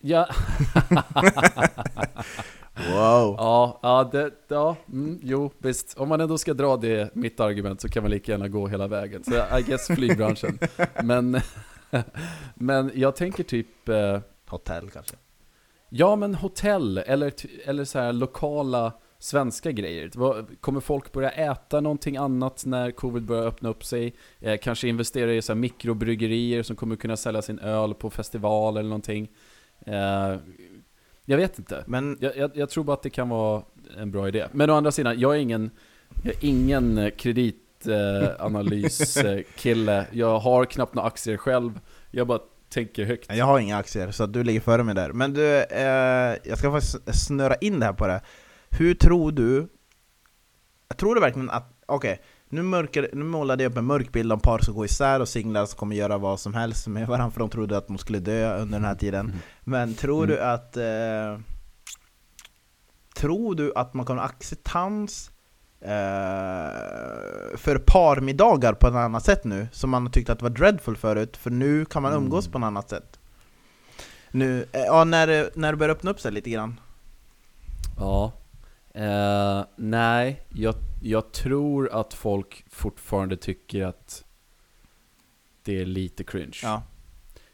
[0.00, 0.28] Ja.
[2.76, 3.34] Wow.
[3.38, 5.96] Ja, ja, det, ja mm, jo visst.
[5.96, 8.86] Om man ändå ska dra det, mitt argument, så kan man lika gärna gå hela
[8.86, 9.24] vägen.
[9.24, 10.58] Så I guess flygbranschen.
[11.02, 11.40] men,
[12.54, 13.88] men jag tänker typ...
[13.88, 15.16] Eh, hotell kanske?
[15.88, 17.32] Ja, men hotell eller,
[17.64, 20.10] eller så här lokala svenska grejer.
[20.60, 24.14] Kommer folk börja äta någonting annat när covid börjar öppna upp sig?
[24.40, 28.76] Eh, kanske investera i så här mikrobryggerier som kommer kunna sälja sin öl på festival
[28.76, 29.28] eller någonting.
[29.86, 30.36] Eh,
[31.28, 31.84] Jag vet inte.
[31.86, 33.62] Men jag, jag, jag, tror bara att det kan vara
[33.96, 34.46] en bra idé.
[34.52, 35.70] Men å andra sidan, jag är ingen,
[36.22, 40.06] jag är ingen kreditanalyskille.
[40.12, 41.80] jag har knappt några aktier själv.
[42.10, 43.36] Jag bara tänker högt.
[43.36, 45.12] Jag har inga aktier, så du ligger före mig där.
[45.12, 48.20] Men du, eh, jag ska faktiskt snöra in det här på det.
[48.70, 49.68] Hur tror du...
[50.96, 51.82] Tror du verkligen att...
[51.86, 54.84] Okej, okay, nu, mörker, nu målade jag upp en mörk bild om par som går
[54.84, 57.86] isär och singlar som kommer göra vad som helst med varandra för de trodde att
[57.86, 59.26] de skulle dö under den här tiden.
[59.26, 59.38] Mm.
[59.64, 60.36] Men tror mm.
[60.36, 60.76] du att...
[60.76, 61.40] Eh,
[63.16, 65.30] tror du att man kommer ha acceptans
[65.80, 65.88] eh,
[67.56, 69.68] för parmiddagar på ett annat sätt nu?
[69.72, 72.52] Som man tyckte att var dreadful förut, för nu kan man umgås mm.
[72.52, 73.18] på ett annat sätt.
[74.30, 76.80] Nu, eh, ja, när, när det börjar öppna upp sig lite grann.
[77.98, 78.32] Ja.
[78.96, 84.24] Eh, nej, jag, jag tror att folk fortfarande tycker att
[85.62, 86.58] det är lite cringe.
[86.62, 86.82] Ja.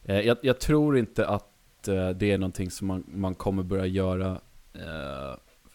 [0.02, 3.86] Eh, jag, jag, tror inte att eh, det är någonting som man, man kommer börja
[3.86, 4.40] göra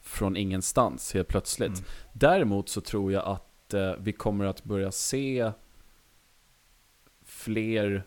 [0.01, 1.67] från ingenstans helt plötsligt.
[1.67, 1.83] Mm.
[2.13, 5.51] Däremot så tror jag att vi kommer att börja se
[7.25, 8.03] fler,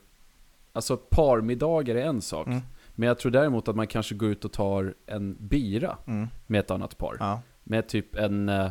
[0.73, 2.47] alltså parmiddagar är en sak.
[2.47, 2.61] Mm.
[2.95, 6.29] Men jag tror däremot att man kanske går ut och tar en bira mm.
[6.47, 7.17] med ett annat par.
[7.21, 7.43] Ja.
[7.71, 8.71] Med typ en, eh,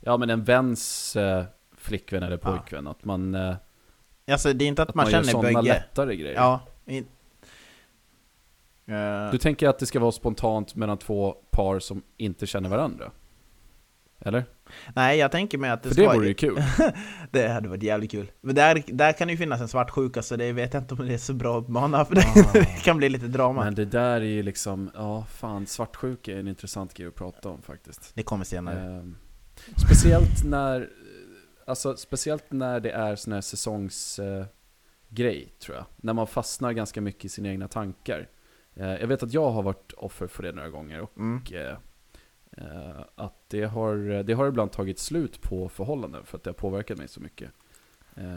[0.00, 1.44] ja men en väns eh,
[1.76, 2.84] flickvän eller pojkvän.
[2.84, 2.90] Ja.
[2.90, 3.34] Att man...
[3.34, 3.56] Eh,
[4.30, 6.34] alltså det är inte att, att man, man känner gör sådana lättare grejer.
[6.34, 6.60] Ja.
[9.32, 13.10] Du tänker att det ska vara spontant mellan två par som inte känner varandra?
[14.26, 14.44] Eller?
[14.94, 16.02] Nej, jag tänker mig att det För ska...
[16.02, 16.62] det vore ju kul.
[17.30, 18.30] det hade varit jävligt kul.
[18.40, 21.06] Men där, där kan det ju finnas en svartsjuka, så det vet jag inte om
[21.06, 22.52] det är så bra att uppmana, för ah.
[22.52, 23.64] det kan bli lite drama.
[23.64, 27.48] Men det där är ju liksom, ja fan, svartsjuka är en intressant grej att prata
[27.48, 28.12] om faktiskt.
[28.14, 28.96] Det kommer senare.
[28.96, 29.02] Eh,
[29.76, 30.88] speciellt när,
[31.66, 34.38] alltså speciellt när det är sån här säsongsgrej,
[35.18, 35.84] eh, tror jag.
[35.96, 38.28] När man fastnar ganska mycket i sina egna tankar.
[38.74, 41.42] Eh, jag vet att jag har varit offer för det några gånger och mm.
[42.56, 46.50] Eh, Eh, att det har, det har ibland tagit slut på förhållanden för att det
[46.50, 47.50] har påverkat mig så mycket.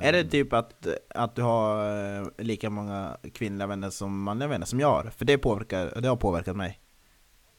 [0.01, 4.65] Är det typ att, att du har eh, lika många kvinnliga vänner som manliga vänner
[4.65, 5.03] som jag har?
[5.03, 6.79] För det, påverkar, det har påverkat mig.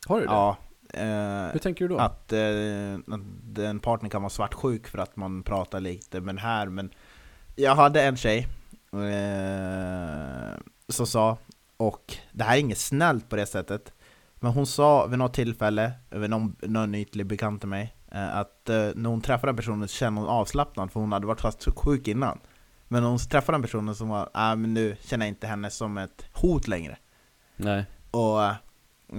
[0.07, 0.33] Har du det?
[0.33, 0.57] Ja.
[0.95, 2.01] Eh, Hur tänker du då?
[2.01, 6.67] Att, eh, att en partner kan vara svartsjuk för att man pratar lite men här,
[6.67, 6.91] men
[7.57, 8.47] jag hade en tjej
[8.93, 11.39] eh, som sa,
[11.77, 13.93] och det här är inget snällt på det sättet,
[14.41, 18.69] men hon sa vid något tillfälle, över någon, någon ytlig bekant till mig, eh, att
[18.69, 21.69] eh, när hon träffade den personen så kände hon avslappnad för hon hade varit fast
[21.77, 22.39] sjuk innan.
[22.89, 25.71] Men när hon träffade den personen som var, äh, men nu känner jag inte henne
[25.71, 26.97] som ett hot längre.
[27.57, 27.85] Nej.
[28.11, 28.45] Och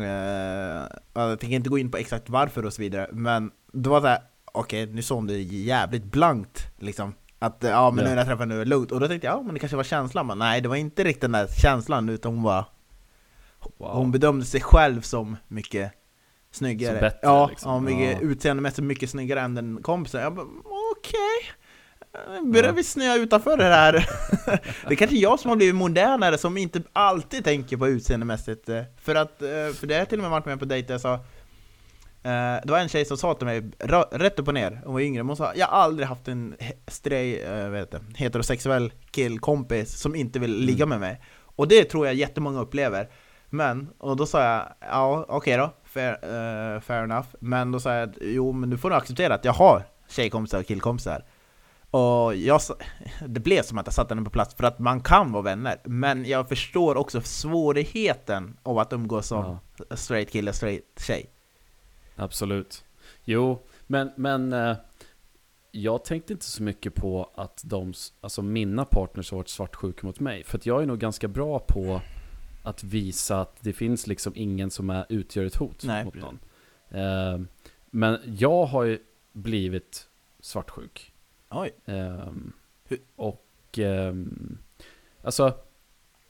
[0.01, 4.01] eh, jag tänker inte gå in på exakt varför och så vidare, men det var
[4.01, 7.13] såhär, okej okay, nu såg hon det jävligt blankt liksom.
[7.39, 9.27] Att ja men nu när jag träffade henne nu är det lugnt, och då tänkte
[9.27, 11.47] jag ja men det kanske var känslan, men nej det var inte riktigt den där
[11.47, 12.65] känslan utan hon var
[13.78, 13.89] Wow.
[13.89, 15.91] Hon bedömde sig själv som mycket
[16.52, 17.00] snyggare.
[17.00, 17.71] Bättre, ja, liksom.
[17.71, 18.28] ja, mycket, ja.
[18.28, 20.21] utseendemässigt mycket snyggare än den kompisen.
[20.21, 21.12] Jag bara, okej.
[21.17, 21.62] Okay.
[22.52, 22.71] Börjar ja.
[22.71, 23.93] vi snöa utanför det här?
[24.88, 28.69] det är kanske jag som har blivit modernare, som inte alltid tänker på utseendemässigt.
[29.02, 29.47] För att, eh,
[29.80, 32.80] för det har till och med varit med på dejter, jag sa eh, det var
[32.80, 33.71] en tjej som sa till mig,
[34.12, 36.56] rätt upp och ner, hon var yngre, men hon sa Jag har aldrig haft en
[36.60, 40.89] äh, vet det, heterosexuell killkompis som inte vill ligga mm.
[40.89, 41.21] med mig
[41.56, 43.10] Och det tror jag jättemånga upplever
[43.53, 47.27] men, och då sa jag, ja okej okay då, fair, uh, fair enough.
[47.39, 50.65] Men då sa jag, jo men du får nog acceptera att jag har tjejkompisar och
[50.65, 51.25] killkompisar.
[51.91, 52.61] Och jag,
[53.27, 55.81] det blev som att jag satte henne på plats, för att man kan vara vänner.
[55.83, 59.59] Men jag förstår också svårigheten av att umgås som
[59.89, 59.95] ja.
[59.95, 61.29] straight kille straight tjej.
[62.15, 62.83] Absolut.
[63.23, 64.75] Jo, men, men uh,
[65.71, 70.19] jag tänkte inte så mycket på att de, alltså mina partners har varit svartsjuka mot
[70.19, 70.43] mig.
[70.43, 72.01] För att jag är nog ganska bra på
[72.63, 76.39] att visa att det finns liksom ingen som är, utgör ett hot Nej, mot någon.
[76.89, 77.39] Eh,
[77.89, 79.00] men jag har ju
[79.32, 80.08] blivit
[80.39, 81.13] svartsjuk.
[81.50, 81.71] Oj.
[81.86, 82.32] Eh,
[83.15, 84.13] och eh,
[85.24, 85.54] alltså,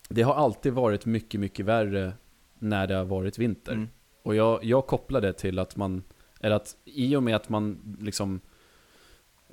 [0.10, 2.14] det har alltid varit mycket, mycket värre
[2.60, 3.74] när det har varit vinter.
[3.74, 3.90] Mm.
[4.24, 6.04] Och jag, jag kopplar det till att man,
[6.40, 8.42] eller att i och med att man liksom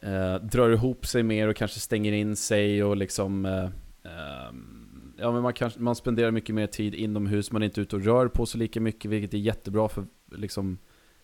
[0.03, 3.71] eh, drar ihop sig mer och kanske stänger in sig och liksom eh,
[4.05, 4.78] ehm,
[5.19, 8.03] ja, men man, kan, man spenderar mycket mer tid inomhus, man är inte ute och
[8.03, 10.79] rör på sig lika mycket, vilket är jättebra för, liksom,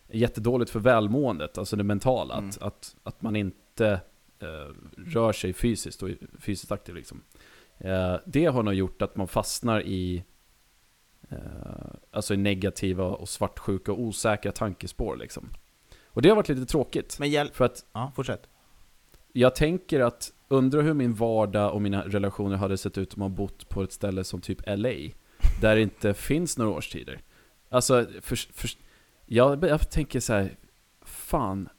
[0.09, 2.37] jättedåligt för välmåendet, alltså det mentala.
[2.37, 2.49] Mm.
[2.49, 4.01] Att, att, att man inte
[4.39, 6.95] eh, rör sig fysiskt och fysiskt aktiv.
[6.95, 7.21] Liksom.
[7.77, 10.23] Eh, det har nog gjort att man fastnar i
[11.29, 11.37] eh,
[12.11, 15.17] alltså i negativa och svartsjuka och osäkra tankespår.
[15.17, 15.49] Liksom.
[16.05, 17.19] Och det har varit lite tråkigt.
[17.19, 17.55] Men hjälp.
[17.55, 18.49] För att, ja, fortsätt.
[19.33, 23.35] Jag tänker att Undrar hur min vardag och mina relationer hade sett ut om man
[23.35, 24.93] bott på ett ställe som typ LA.
[25.61, 27.21] Där det inte finns några årstider.
[27.69, 28.69] Alltså, för, för,
[29.25, 30.57] jag, jag tänker så här,
[31.05, 31.69] fan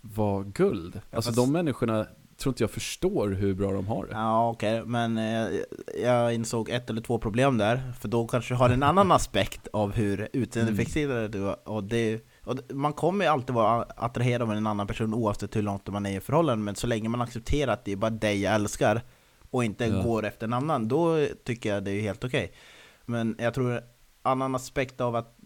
[0.00, 1.00] vad guld.
[1.10, 2.06] Alltså de människorna
[2.40, 4.12] tror inte jag förstår hur bra de har det.
[4.12, 4.90] Ja okej, okay.
[4.90, 5.60] men eh,
[6.02, 7.92] jag insåg ett eller två problem där.
[8.00, 11.30] För då kanske du har en annan aspekt av hur utseendefixerad mm.
[11.30, 11.68] du är.
[11.68, 15.62] Och det, och man kommer ju alltid vara attraherad av en annan person oavsett hur
[15.62, 16.64] långt man är i förhållande.
[16.64, 19.02] Men så länge man accepterar att det är bara dig jag älskar
[19.50, 20.02] och inte ja.
[20.02, 22.44] går efter en annan, då tycker jag det är helt okej.
[22.44, 22.56] Okay.
[23.04, 23.82] Men jag tror en
[24.22, 25.36] annan aspekt av att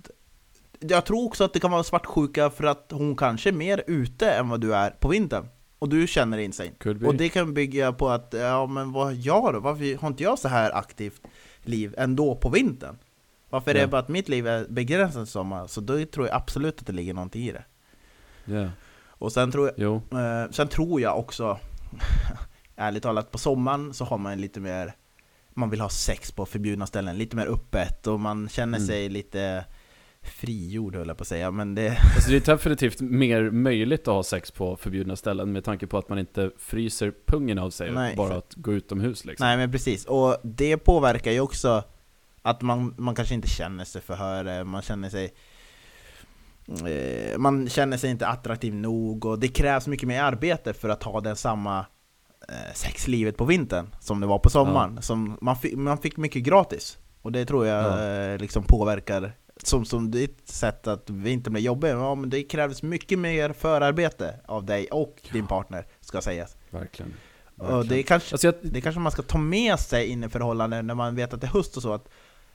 [0.80, 4.30] jag tror också att det kan vara svartsjuka för att hon kanske är mer ute
[4.30, 6.74] än vad du är på vintern och du känner in sig.
[7.06, 9.60] Och det kan bygga på att, ja men vad jag då?
[9.60, 11.22] Varför har inte jag så här aktivt
[11.62, 12.96] liv ändå på vintern?
[13.54, 15.66] Varför är det bara att mitt liv är begränsat sommar?
[15.66, 17.64] Så då tror jag absolut att det ligger någonting i det.
[18.52, 18.70] Yeah.
[19.08, 21.58] Och sen tror jag, eh, sen tror jag också,
[22.76, 24.94] ärligt talat, på sommaren så har man lite mer
[25.54, 28.88] man vill ha sex på förbjudna ställen, lite mer öppet och man känner mm.
[28.88, 29.64] sig lite
[30.22, 31.88] frigjord höll jag på att säga, men det...
[32.14, 35.98] Alltså det är definitivt mer möjligt att ha sex på förbjudna ställen med tanke på
[35.98, 39.46] att man inte fryser pungen av sig Nej, bara att gå utomhus liksom.
[39.46, 41.84] Nej men precis, och det påverkar ju också
[42.44, 45.34] att man, man kanske inte känner sig för man känner sig
[46.68, 51.02] eh, man känner sig inte attraktiv nog och det krävs mycket mer arbete för att
[51.02, 51.86] ha den samma
[52.48, 54.92] eh, sexlivet på vintern som det var på sommaren.
[54.96, 55.02] Ja.
[55.02, 56.98] Som man, fick, man fick mycket gratis.
[57.22, 58.04] Och det tror jag ja.
[58.04, 62.42] Eh, liksom påverkar som, som ditt sätt att vi inte blir jobbiga, ja, men det
[62.42, 65.28] krävs mycket mer förarbete av dig och ja.
[65.32, 66.56] din partner, ska sägas.
[66.70, 67.14] Verkligen.
[67.54, 67.78] Verkligen.
[67.78, 68.54] Och det, kanske, alltså jag...
[68.62, 71.46] det kanske man ska ta med sig in i förhållanden när man vet att det
[71.46, 72.08] är höst och så, att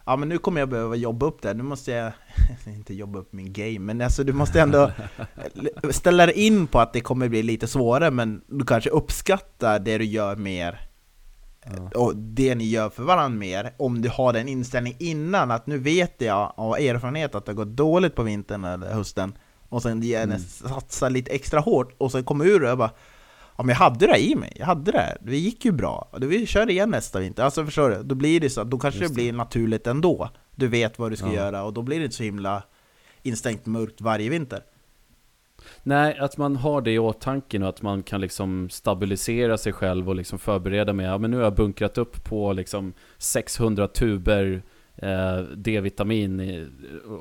[0.10, 2.12] ja men nu kommer jag behöva jobba upp det, nu måste jag,
[2.76, 4.92] inte jobba upp min game, men alltså du måste ändå
[5.90, 9.98] ställa dig in på att det kommer bli lite svårare, men du kanske uppskattar det
[9.98, 10.90] du gör mer
[11.76, 12.00] Ja.
[12.00, 15.78] Och det ni gör för varandra mer, om du har den inställningen innan att nu
[15.78, 19.34] vet jag av erfarenhet att det har gått dåligt på vintern eller hösten
[19.70, 20.40] och sen mm.
[20.40, 22.92] satsa lite extra hårt och sen kommer ur det och bara
[23.60, 26.46] Ja men jag hade det i mig, jag hade det, det gick ju bra, vi
[26.46, 28.04] kör igen nästa vinter, alltså förstår du?
[28.04, 29.08] Då blir det så, då kanske det.
[29.08, 31.34] det blir naturligt ändå Du vet vad du ska ja.
[31.34, 32.64] göra och då blir det inte så himla
[33.24, 34.64] instängt mörkt varje vinter
[35.84, 40.10] Nej, att man har det i åtanke och att man kan liksom stabilisera sig själv
[40.10, 44.64] och liksom förbereda med, ja men nu har jag bunkrat upp på liksom 600 tuber
[45.02, 46.68] Eh, D-vitamin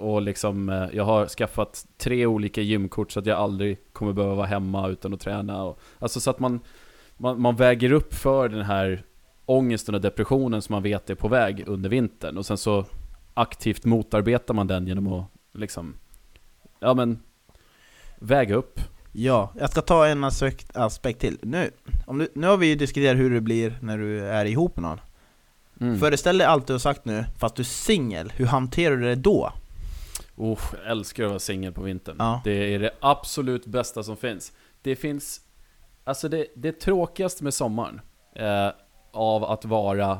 [0.00, 4.34] och liksom eh, jag har skaffat tre olika gymkort så att jag aldrig kommer behöva
[4.34, 5.62] vara hemma utan att träna.
[5.62, 6.60] Och, alltså så att man,
[7.16, 9.02] man, man väger upp för den här
[9.46, 12.84] ångesten och depressionen som man vet är på väg under vintern och sen så
[13.34, 15.94] aktivt motarbetar man den genom att liksom,
[16.80, 17.18] ja men
[18.18, 18.80] väga upp.
[19.12, 21.38] Ja, jag ska ta en aspekt, aspekt till.
[21.42, 21.70] Nu,
[22.06, 24.82] om du, nu har vi ju diskuterat hur det blir när du är ihop med
[24.82, 25.00] någon.
[25.80, 25.98] Mm.
[25.98, 29.14] Föreställ dig allt du har sagt nu, fast du är singel, hur hanterar du det
[29.14, 29.52] då?
[30.36, 32.16] Oh, jag älskar att vara singel på vintern.
[32.18, 32.40] Ja.
[32.44, 34.52] Det är det absolut bästa som finns.
[34.82, 35.40] Det finns,
[36.04, 38.00] alltså det, det tråkigaste med sommaren,
[38.34, 38.70] eh,
[39.12, 40.18] av att vara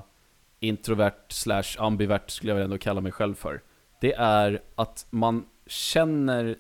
[0.61, 3.63] introvert slash ambivert skulle jag väl ändå kalla mig själv för.
[4.01, 6.57] Det är att man känner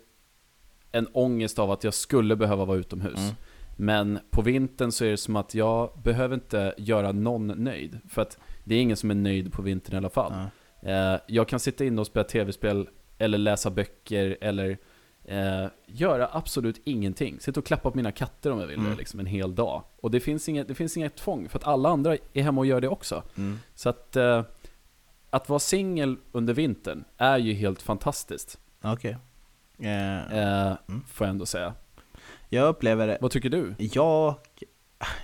[0.92, 3.18] en ångest av att jag skulle behöva vara utomhus.
[3.18, 3.34] Mm.
[3.76, 8.00] Men på vintern så är det som att jag behöver inte göra någon nöjd.
[8.08, 10.32] För att det är ingen som är nöjd på vintern i alla fall.
[10.82, 11.18] Mm.
[11.26, 14.78] jag kan sitta inne och spela tv-spel, eller läsa böcker, eller
[15.24, 17.40] eh, göra absolut ingenting.
[17.40, 18.98] Sitta och klappa på mina katter om jag vill mm.
[18.98, 19.82] liksom en hel dag.
[20.00, 22.66] Och det finns, inget, det finns inget tvång, för att alla andra är hemma och
[22.66, 23.22] gör det också.
[23.36, 23.58] Mm.
[23.74, 24.42] Så att, eh,
[25.30, 28.58] att vara singel under vintern är ju helt fantastiskt.
[28.82, 29.16] Okej.
[29.78, 29.90] Okay.
[29.90, 31.04] Eh, eh, mm.
[31.08, 31.74] Får jag ändå säga.
[32.48, 33.18] Jag upplever det.
[33.20, 33.74] Vad tycker du?
[33.78, 34.34] Jag,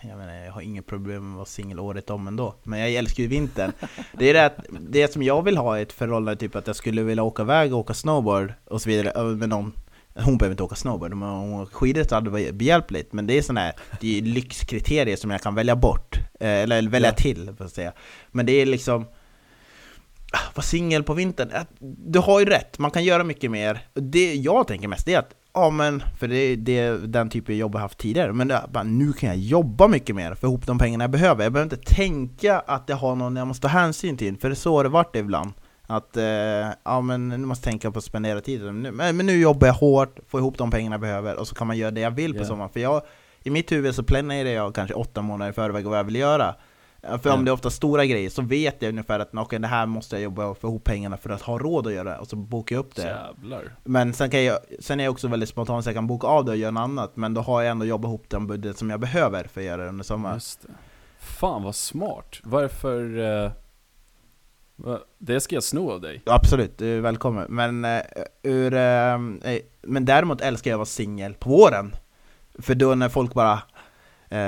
[0.02, 2.54] jag, menar, jag har inget problem med att vara singel året om ändå.
[2.62, 3.72] Men jag älskar ju vintern.
[4.18, 6.76] det är det, att, det som jag vill ha i ett förhållande, typ att jag
[6.76, 9.72] skulle vilja åka iväg och åka snowboard och så vidare med någon
[10.16, 13.12] hon behöver inte åka snowboard, men om hon åker skidor så hade det varit behjälpligt
[13.12, 16.88] Men det är sådana här, det är lyxkriterier som jag kan välja bort, eh, eller
[16.88, 17.14] välja ja.
[17.14, 17.92] till, för att säga
[18.30, 19.06] Men det är liksom
[20.54, 21.50] vara singel på vintern.
[22.06, 23.87] Du har ju rätt, man kan göra mycket mer.
[23.94, 27.74] Det jag tänker mest är att, ja men, för det är den typen av jobb
[27.74, 30.78] jag haft tidigare, men det, bara, nu kan jag jobba mycket mer, för ihop de
[30.78, 31.44] pengarna jag behöver.
[31.44, 34.52] Jag behöver inte tänka att jag har någon jag måste ta hänsyn till, för det
[34.52, 35.52] är så det varit ibland.
[35.87, 36.24] Att, eh,
[36.85, 38.81] ja men nu måste jag tänka på att spendera tiden.
[38.83, 41.66] Men, men nu jobbar jag hårt, får ihop de pengarna jag behöver, och så kan
[41.66, 42.48] man göra det jag vill på yeah.
[42.48, 42.70] sommaren.
[42.70, 43.02] För jag,
[43.42, 46.54] i mitt huvud så planerar jag kanske åtta månader i förväg vad jag vill göra.
[47.23, 49.87] För om det är ofta stora grejer så vet jag ungefär att okay, det här
[49.87, 52.37] måste jag jobba och få ihop pengarna för att ha råd att göra och så
[52.37, 53.02] bokar jag upp det.
[53.02, 53.77] Jävlar.
[53.85, 56.44] Men sen, kan jag, sen är jag också väldigt spontan så jag kan boka av
[56.44, 57.17] det och göra något annat.
[57.17, 59.83] Men då har jag ändå jobbat ihop den budget som jag behöver för att göra
[59.83, 60.37] det under sommaren.
[60.37, 60.69] Just det.
[61.19, 62.40] Fan vad smart.
[62.42, 63.19] Varför...
[63.44, 63.50] Eh,
[65.19, 66.23] Det ska jag sno av dig.
[66.27, 67.46] Absolut, du är välkommen.
[67.48, 68.00] Men, uh,
[68.42, 69.19] ur, uh,
[69.83, 71.96] men däremot älskar jag att vara singel på våren.
[72.59, 73.63] För då när folk bara
[74.35, 74.40] Eh,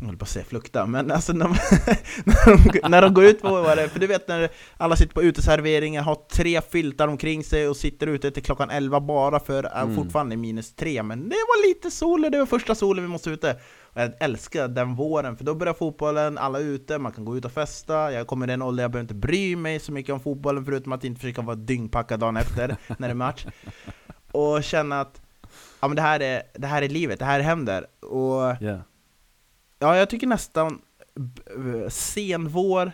[0.00, 1.48] jag höll på att säga flukta, men alltså när,
[2.24, 5.14] när, de, när de går ut på vad det, för du vet när alla sitter
[5.14, 9.64] på uteserveringar, har tre filtar omkring sig och sitter ute till klockan 11 bara för
[9.64, 9.96] att mm.
[9.96, 13.56] fortfarande minus tre, men det var lite sol, det var första solen vi måste ute.
[13.82, 17.36] Och jag älskar den våren, för då börjar fotbollen, alla är ute, man kan gå
[17.36, 20.12] ut och festa, jag kommer i den åldern jag behöver inte bry mig så mycket
[20.12, 23.46] om fotbollen förutom att inte försöka vara dyngpackad dagen efter när det är match.
[24.32, 25.20] Och känna att
[25.80, 27.86] ja, men det, här är, det här är livet, det här händer.
[28.00, 28.80] Och yeah.
[29.82, 30.82] Ja, jag tycker nästan
[31.56, 32.92] eh, sen vår,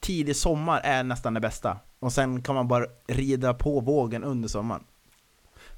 [0.00, 1.78] tidig sommar är nästan det bästa.
[1.98, 4.84] Och sen kan man bara rida på vågen under sommaren.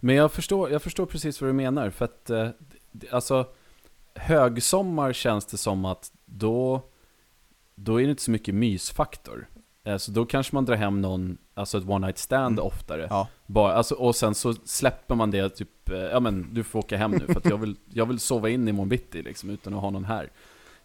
[0.01, 2.49] Men jag förstår, jag förstår precis vad du menar, för att eh,
[3.11, 3.47] alltså
[4.15, 6.83] högsommar känns det som att då,
[7.75, 9.49] då är det inte så mycket mysfaktor.
[9.85, 12.67] Eh, så då kanske man drar hem någon, alltså ett one night stand mm.
[12.67, 13.07] oftare.
[13.11, 13.29] Ja.
[13.47, 16.97] Bara, alltså, och sen så släpper man det typ, eh, ja men du får åka
[16.97, 19.75] hem nu för att jag vill, jag vill sova in i morgon bitti liksom utan
[19.75, 20.31] att ha någon här.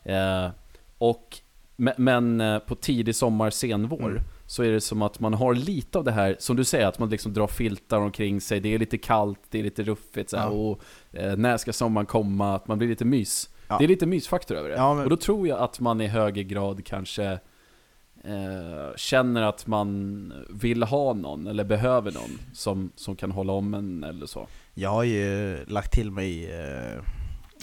[0.03, 0.51] Eh,
[0.97, 1.37] och,
[1.75, 4.23] men eh, på tidig sommar, sen vår, mm.
[4.45, 6.99] så är det som att man har lite av det här, som du säger, att
[6.99, 10.37] man liksom drar filtar omkring sig, det är lite kallt, det är lite ruffigt, så
[10.37, 10.49] här, ja.
[10.51, 12.55] och eh, när ska sommaren komma?
[12.55, 13.49] Att man blir lite mys.
[13.67, 13.77] Ja.
[13.77, 14.75] Det är lite mysfaktor över det.
[14.75, 14.99] Men...
[14.99, 17.39] Och då tror jag att man i högre grad kanske
[18.23, 23.73] eh, känner att man vill ha någon eller behöver någon som, som kan hålla om
[23.73, 24.47] en eller så.
[24.73, 27.01] Jag har ju lagt till mig eh,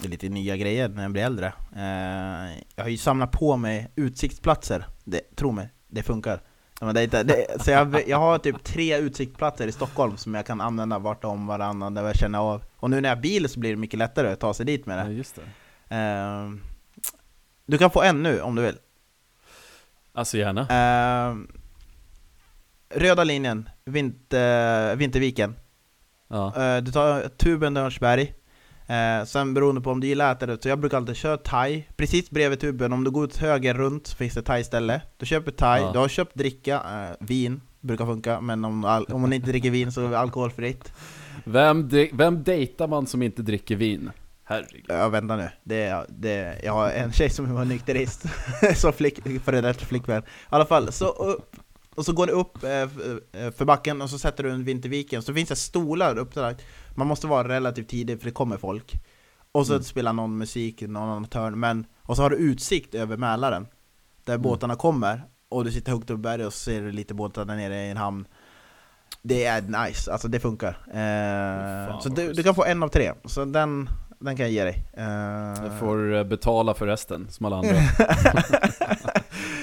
[0.03, 1.53] lite nya grejer när jag blir äldre.
[1.77, 6.41] Eh, jag har ju samlat på mig utsiktsplatser, det, tro mig, det funkar.
[6.81, 10.61] Men det, det, så jag, jag har typ tre utsiktsplatser i Stockholm som jag kan
[10.61, 12.63] använda vart om varannan, där jag känner av.
[12.77, 14.87] Och nu när jag har bil så blir det mycket lättare att ta sig dit
[14.87, 15.13] med det.
[15.13, 15.25] Ja,
[15.89, 15.97] det.
[15.97, 16.51] Eh,
[17.67, 18.77] du kan få en nu om du vill.
[20.15, 20.61] Alltså gärna.
[20.61, 21.39] Uh,
[22.95, 25.57] röda linjen, vinter, Vinterviken.
[26.29, 26.53] Ja.
[26.57, 28.35] Uh, du tar tuben Örnsberg.
[28.91, 31.37] Uh, sen beroende på om du gillar att äta det, så jag brukar alltid köra
[31.37, 31.85] thai.
[31.97, 35.01] Precis bredvid tuben, om du går ut höger runt så finns det thai-ställe.
[35.17, 35.93] Du köper thai, ja.
[35.93, 39.93] du har köpt dricka, uh, vin brukar funka, men om, om man inte dricker vin
[39.93, 40.93] så är det alkoholfritt.
[41.45, 44.11] Vem, vem dejtar man som inte dricker vin?
[44.45, 44.85] Herregud.
[44.89, 45.51] Ja, vänta nu.
[45.65, 48.25] Det, det, jag har en tjej som var nykterist,
[48.77, 50.23] så flick, före detta flickvän.
[50.23, 51.57] I alla fall, så upp,
[51.95, 52.71] och så går det upp eh,
[53.43, 56.55] eh, för backen och så sätter du en Vinterviken, så finns det stolar uppdrag.
[56.95, 58.93] Man måste vara relativt tidig för det kommer folk.
[59.53, 59.85] Och så mm.
[59.85, 63.67] spelar någon musik, någon annan törn, men och så har du utsikt över Mälaren,
[64.25, 64.43] där mm.
[64.43, 67.45] båtarna kommer, och du sitter högt upp i berget och så ser du lite båtar
[67.45, 68.27] där nere i en hamn.
[69.23, 70.79] Det är nice, alltså det funkar.
[70.89, 73.89] Eh, så du, du, kan få en av tre, så den,
[74.25, 74.85] den kan jag ge dig.
[74.99, 75.65] Uh...
[75.65, 77.75] Jag får eh, betala för resten, som alla andra.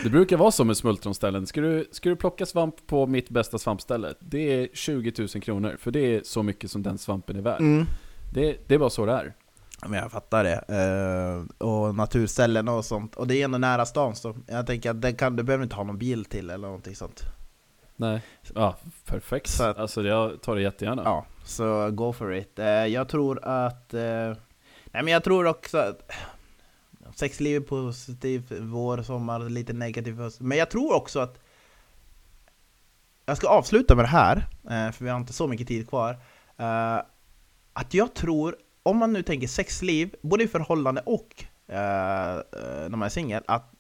[0.04, 1.48] det brukar vara så med smultronställen.
[1.48, 5.78] Ska du, ska du plocka svamp på mitt bästa svampställe, det är 20 000 kronor.
[5.80, 7.62] För det är så mycket som den svampen är värd.
[7.62, 7.86] Mm.
[8.34, 9.34] Det, det är bara så det är.
[9.88, 10.64] Men jag fattar det.
[10.70, 13.16] Uh, och naturställen och sånt.
[13.16, 15.76] Och det är ändå nära stan, så jag tänker att den kan, du behöver inte
[15.76, 17.24] ha någon bil till eller någonting sånt.
[17.96, 18.22] Nej,
[18.56, 19.50] ja, perfekt.
[19.50, 21.02] Så att, alltså jag tar det jättegärna.
[21.06, 22.60] Ja, så go for it.
[22.60, 23.94] Uh, jag tror att...
[23.94, 24.36] Uh,
[24.92, 26.12] Nej men jag tror också att
[27.16, 30.40] sexliv är positivt, vår, sommar, lite negativt.
[30.40, 31.40] Men jag tror också att
[33.26, 36.18] jag ska avsluta med det här, eh, för vi har inte så mycket tid kvar.
[36.58, 37.00] Eh,
[37.74, 41.76] att jag tror, om man nu tänker sexliv, både i förhållande och eh,
[42.90, 43.74] när man är singel, att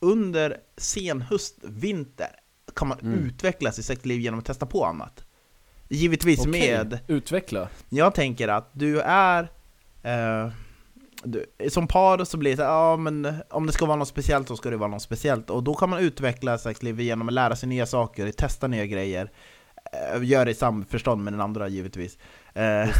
[0.00, 2.40] under sen höst, vinter
[2.74, 3.18] kan man mm.
[3.18, 5.24] utveckla sitt sexliv genom att testa på annat.
[5.88, 6.50] Givetvis okay.
[6.50, 6.98] med...
[7.06, 7.68] Utveckla?
[7.88, 9.48] Jag tänker att du är
[10.06, 10.52] Uh,
[11.22, 14.48] du, som par så blir det så ja men om det ska vara något speciellt
[14.48, 15.50] så ska det vara något speciellt.
[15.50, 19.30] Och då kan man utveckla sexlivet genom att lära sig nya saker, testa nya grejer
[20.14, 22.18] uh, Gör det i samförstånd med den andra givetvis.
[22.56, 22.94] Uh,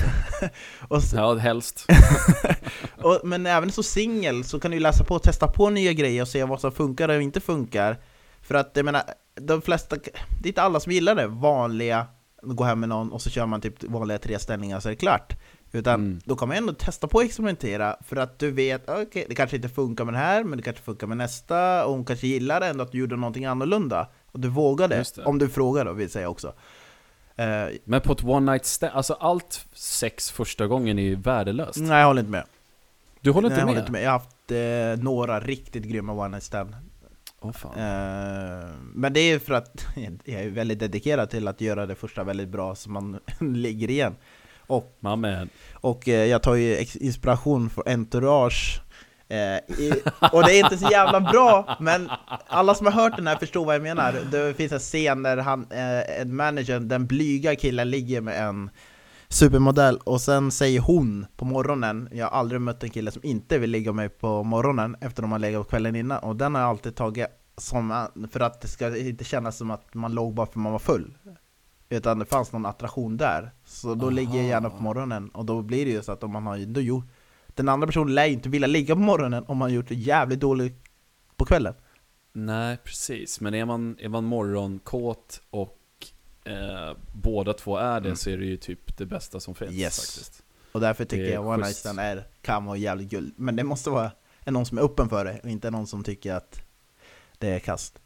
[0.89, 1.87] och så, Ja, helst.
[3.03, 6.23] Och, Men även som singel så kan du läsa på och testa på nya grejer
[6.23, 7.97] och se vad som funkar och inte funkar.
[8.43, 9.03] För att jag menar,
[9.41, 12.07] de flesta, det är inte alla som gillar det vanliga
[12.43, 14.97] Gå hem med någon och så kör man typ vanliga tre ställningar så är det
[14.97, 15.37] klart
[15.77, 16.21] utan mm.
[16.25, 19.35] då kan man ändå testa på att experimentera för att du vet, okej, okay, det
[19.35, 22.27] kanske inte funkar med det här, men det kanske funkar med nästa, och hon kanske
[22.27, 24.09] gillar ändå att du gjorde någonting annorlunda.
[24.33, 26.49] Och du vågade, om du frågar då, vill säga också.
[27.39, 31.79] Uh, men på ett one night stand, alltså allt sex första gången är ju värdelöst.
[31.79, 32.45] Nej, jag håller inte med.
[33.21, 33.75] Du håller inte, Nej, med?
[33.75, 34.03] Jag, inte med?
[34.03, 36.77] jag har haft eh, några riktigt grymma one night stand.
[37.41, 37.73] Oh, fan.
[37.73, 39.87] Uh, men det är för att
[40.25, 44.17] jag är väldigt dedikerad till att göra det första väldigt bra så man ligger igen.
[44.67, 44.99] Och,
[45.73, 48.81] och eh, jag tar ju inspiration från Entourage
[49.29, 50.03] Eh, i,
[50.33, 52.11] och det är inte så jävla bra, men
[52.47, 54.15] alla som har hört den här förstår vad jag menar.
[54.31, 58.71] Det finns en scen där han, eh, en manager, den blyga killen ligger med en
[59.29, 63.59] supermodell och sen säger hon på morgonen, jag har aldrig mött en kille som inte
[63.59, 66.55] vill ligga med mig på morgonen efter de har legat på kvällen innan och den
[66.55, 67.27] har jag alltid tagit
[67.59, 70.73] som, för att det ska inte kännas som att man låg bara för att man
[70.73, 71.19] var full.
[71.89, 73.51] Utan det fanns någon attraktion där.
[73.65, 74.11] Så då Aha.
[74.11, 76.59] ligger jag gärna på morgonen och då blir det ju så att om man har
[76.59, 77.05] då gjort
[77.47, 80.41] Den andra personen lär ju inte vilja ligga på morgonen om man gjort det jävligt
[80.41, 80.85] dåligt
[81.37, 81.75] på kvällen.
[82.33, 83.41] Nej, precis.
[83.41, 85.79] Men är man, är man morgonkåt och
[86.45, 88.17] eh, båda två är det mm.
[88.17, 89.97] så är det ju typ det bästa som finns yes.
[89.97, 90.43] faktiskt.
[90.73, 93.35] Och därför tycker jag One Night Stand är, kan vara jävligt guld.
[93.37, 94.11] Men det måste vara
[94.47, 96.61] någon som är öppen för det och inte någon som tycker att
[97.39, 97.99] det är kast.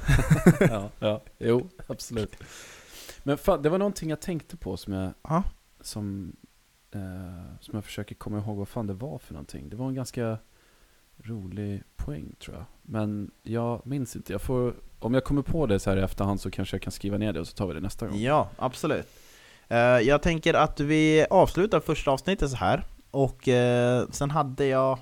[0.60, 2.36] ja, ja, jo, absolut.
[3.22, 5.44] Men fan, det var någonting jag tänkte på som jag, Aha.
[5.80, 6.36] som,
[6.90, 9.68] eh, som jag försöker komma ihåg vad fan det var för någonting.
[9.68, 10.38] Det var en ganska
[11.16, 12.64] rolig poäng tror jag.
[12.82, 14.32] Men jag minns inte.
[14.32, 16.92] Jag får, om jag kommer på det så här i efterhand så kanske jag kan
[16.92, 18.18] skriva ner det och så tar vi det nästa gång.
[18.18, 19.06] Ja, absolut.
[19.70, 22.84] Uh, jag tänker att vi avslutar första avsnittet så här.
[23.10, 24.98] Och uh, sen hade jag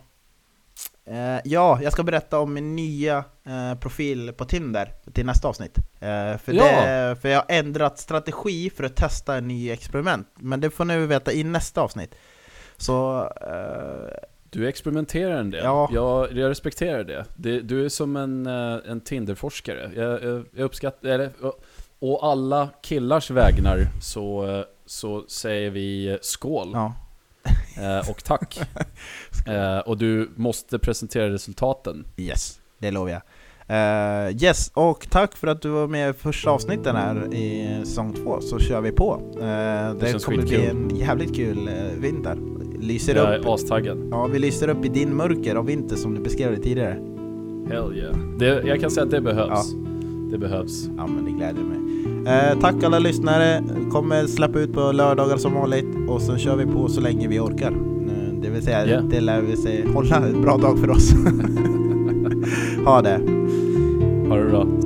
[1.10, 3.24] Uh, ja, jag ska berätta om min nya
[3.80, 5.78] profil på Tinder till nästa avsnitt.
[5.78, 6.64] Uh, för, ja.
[6.64, 10.28] det, för jag har ändrat strategi för att testa en ny experiment.
[10.34, 12.14] Men det får ni veta i nästa avsnitt.
[12.76, 13.30] Så...
[14.50, 15.64] du experimenterar en del.
[15.64, 15.88] Ja.
[15.92, 17.24] Jag, jag respekterar det.
[17.36, 17.60] det.
[17.60, 19.90] Du är som en, en Tinder-forskare.
[19.94, 21.08] Jag, jag, jag uppskattar...
[21.08, 21.30] Eller,
[21.98, 26.70] och alla killars vägnar så, så säger vi skål.
[26.72, 26.94] Ja.
[27.78, 28.60] Eh, och tack.
[29.46, 32.06] Eh, och du måste presentera resultaten.
[32.16, 33.22] Yes, det lovar jag.
[33.70, 38.12] Uh, yes, och tack för att du var med i första avsnitten här i säsong
[38.12, 39.14] två, så kör vi på.
[39.14, 42.38] Uh, det, det kommer bli en jävligt kul uh, vinter.
[42.80, 44.08] Lyser jag upp, är astaggad.
[44.10, 46.98] Ja, vi lyser upp i din mörker av vinter som du beskrev det tidigare.
[47.68, 48.16] Hell yeah.
[48.38, 49.72] Det, jag kan säga att det behövs.
[49.72, 49.78] Ja.
[50.30, 50.88] Det behövs.
[50.96, 51.76] Ja, men det gläder mig.
[52.34, 53.62] Eh, tack alla lyssnare.
[53.92, 57.38] Kommer släppa ut på lördagar som vanligt och så kör vi på så länge vi
[57.38, 57.74] orkar.
[58.42, 59.04] Det vill säga, yeah.
[59.04, 61.12] det lär vi sig hålla bra dag för oss.
[62.84, 63.45] ha det.
[64.28, 64.85] Ha det bra.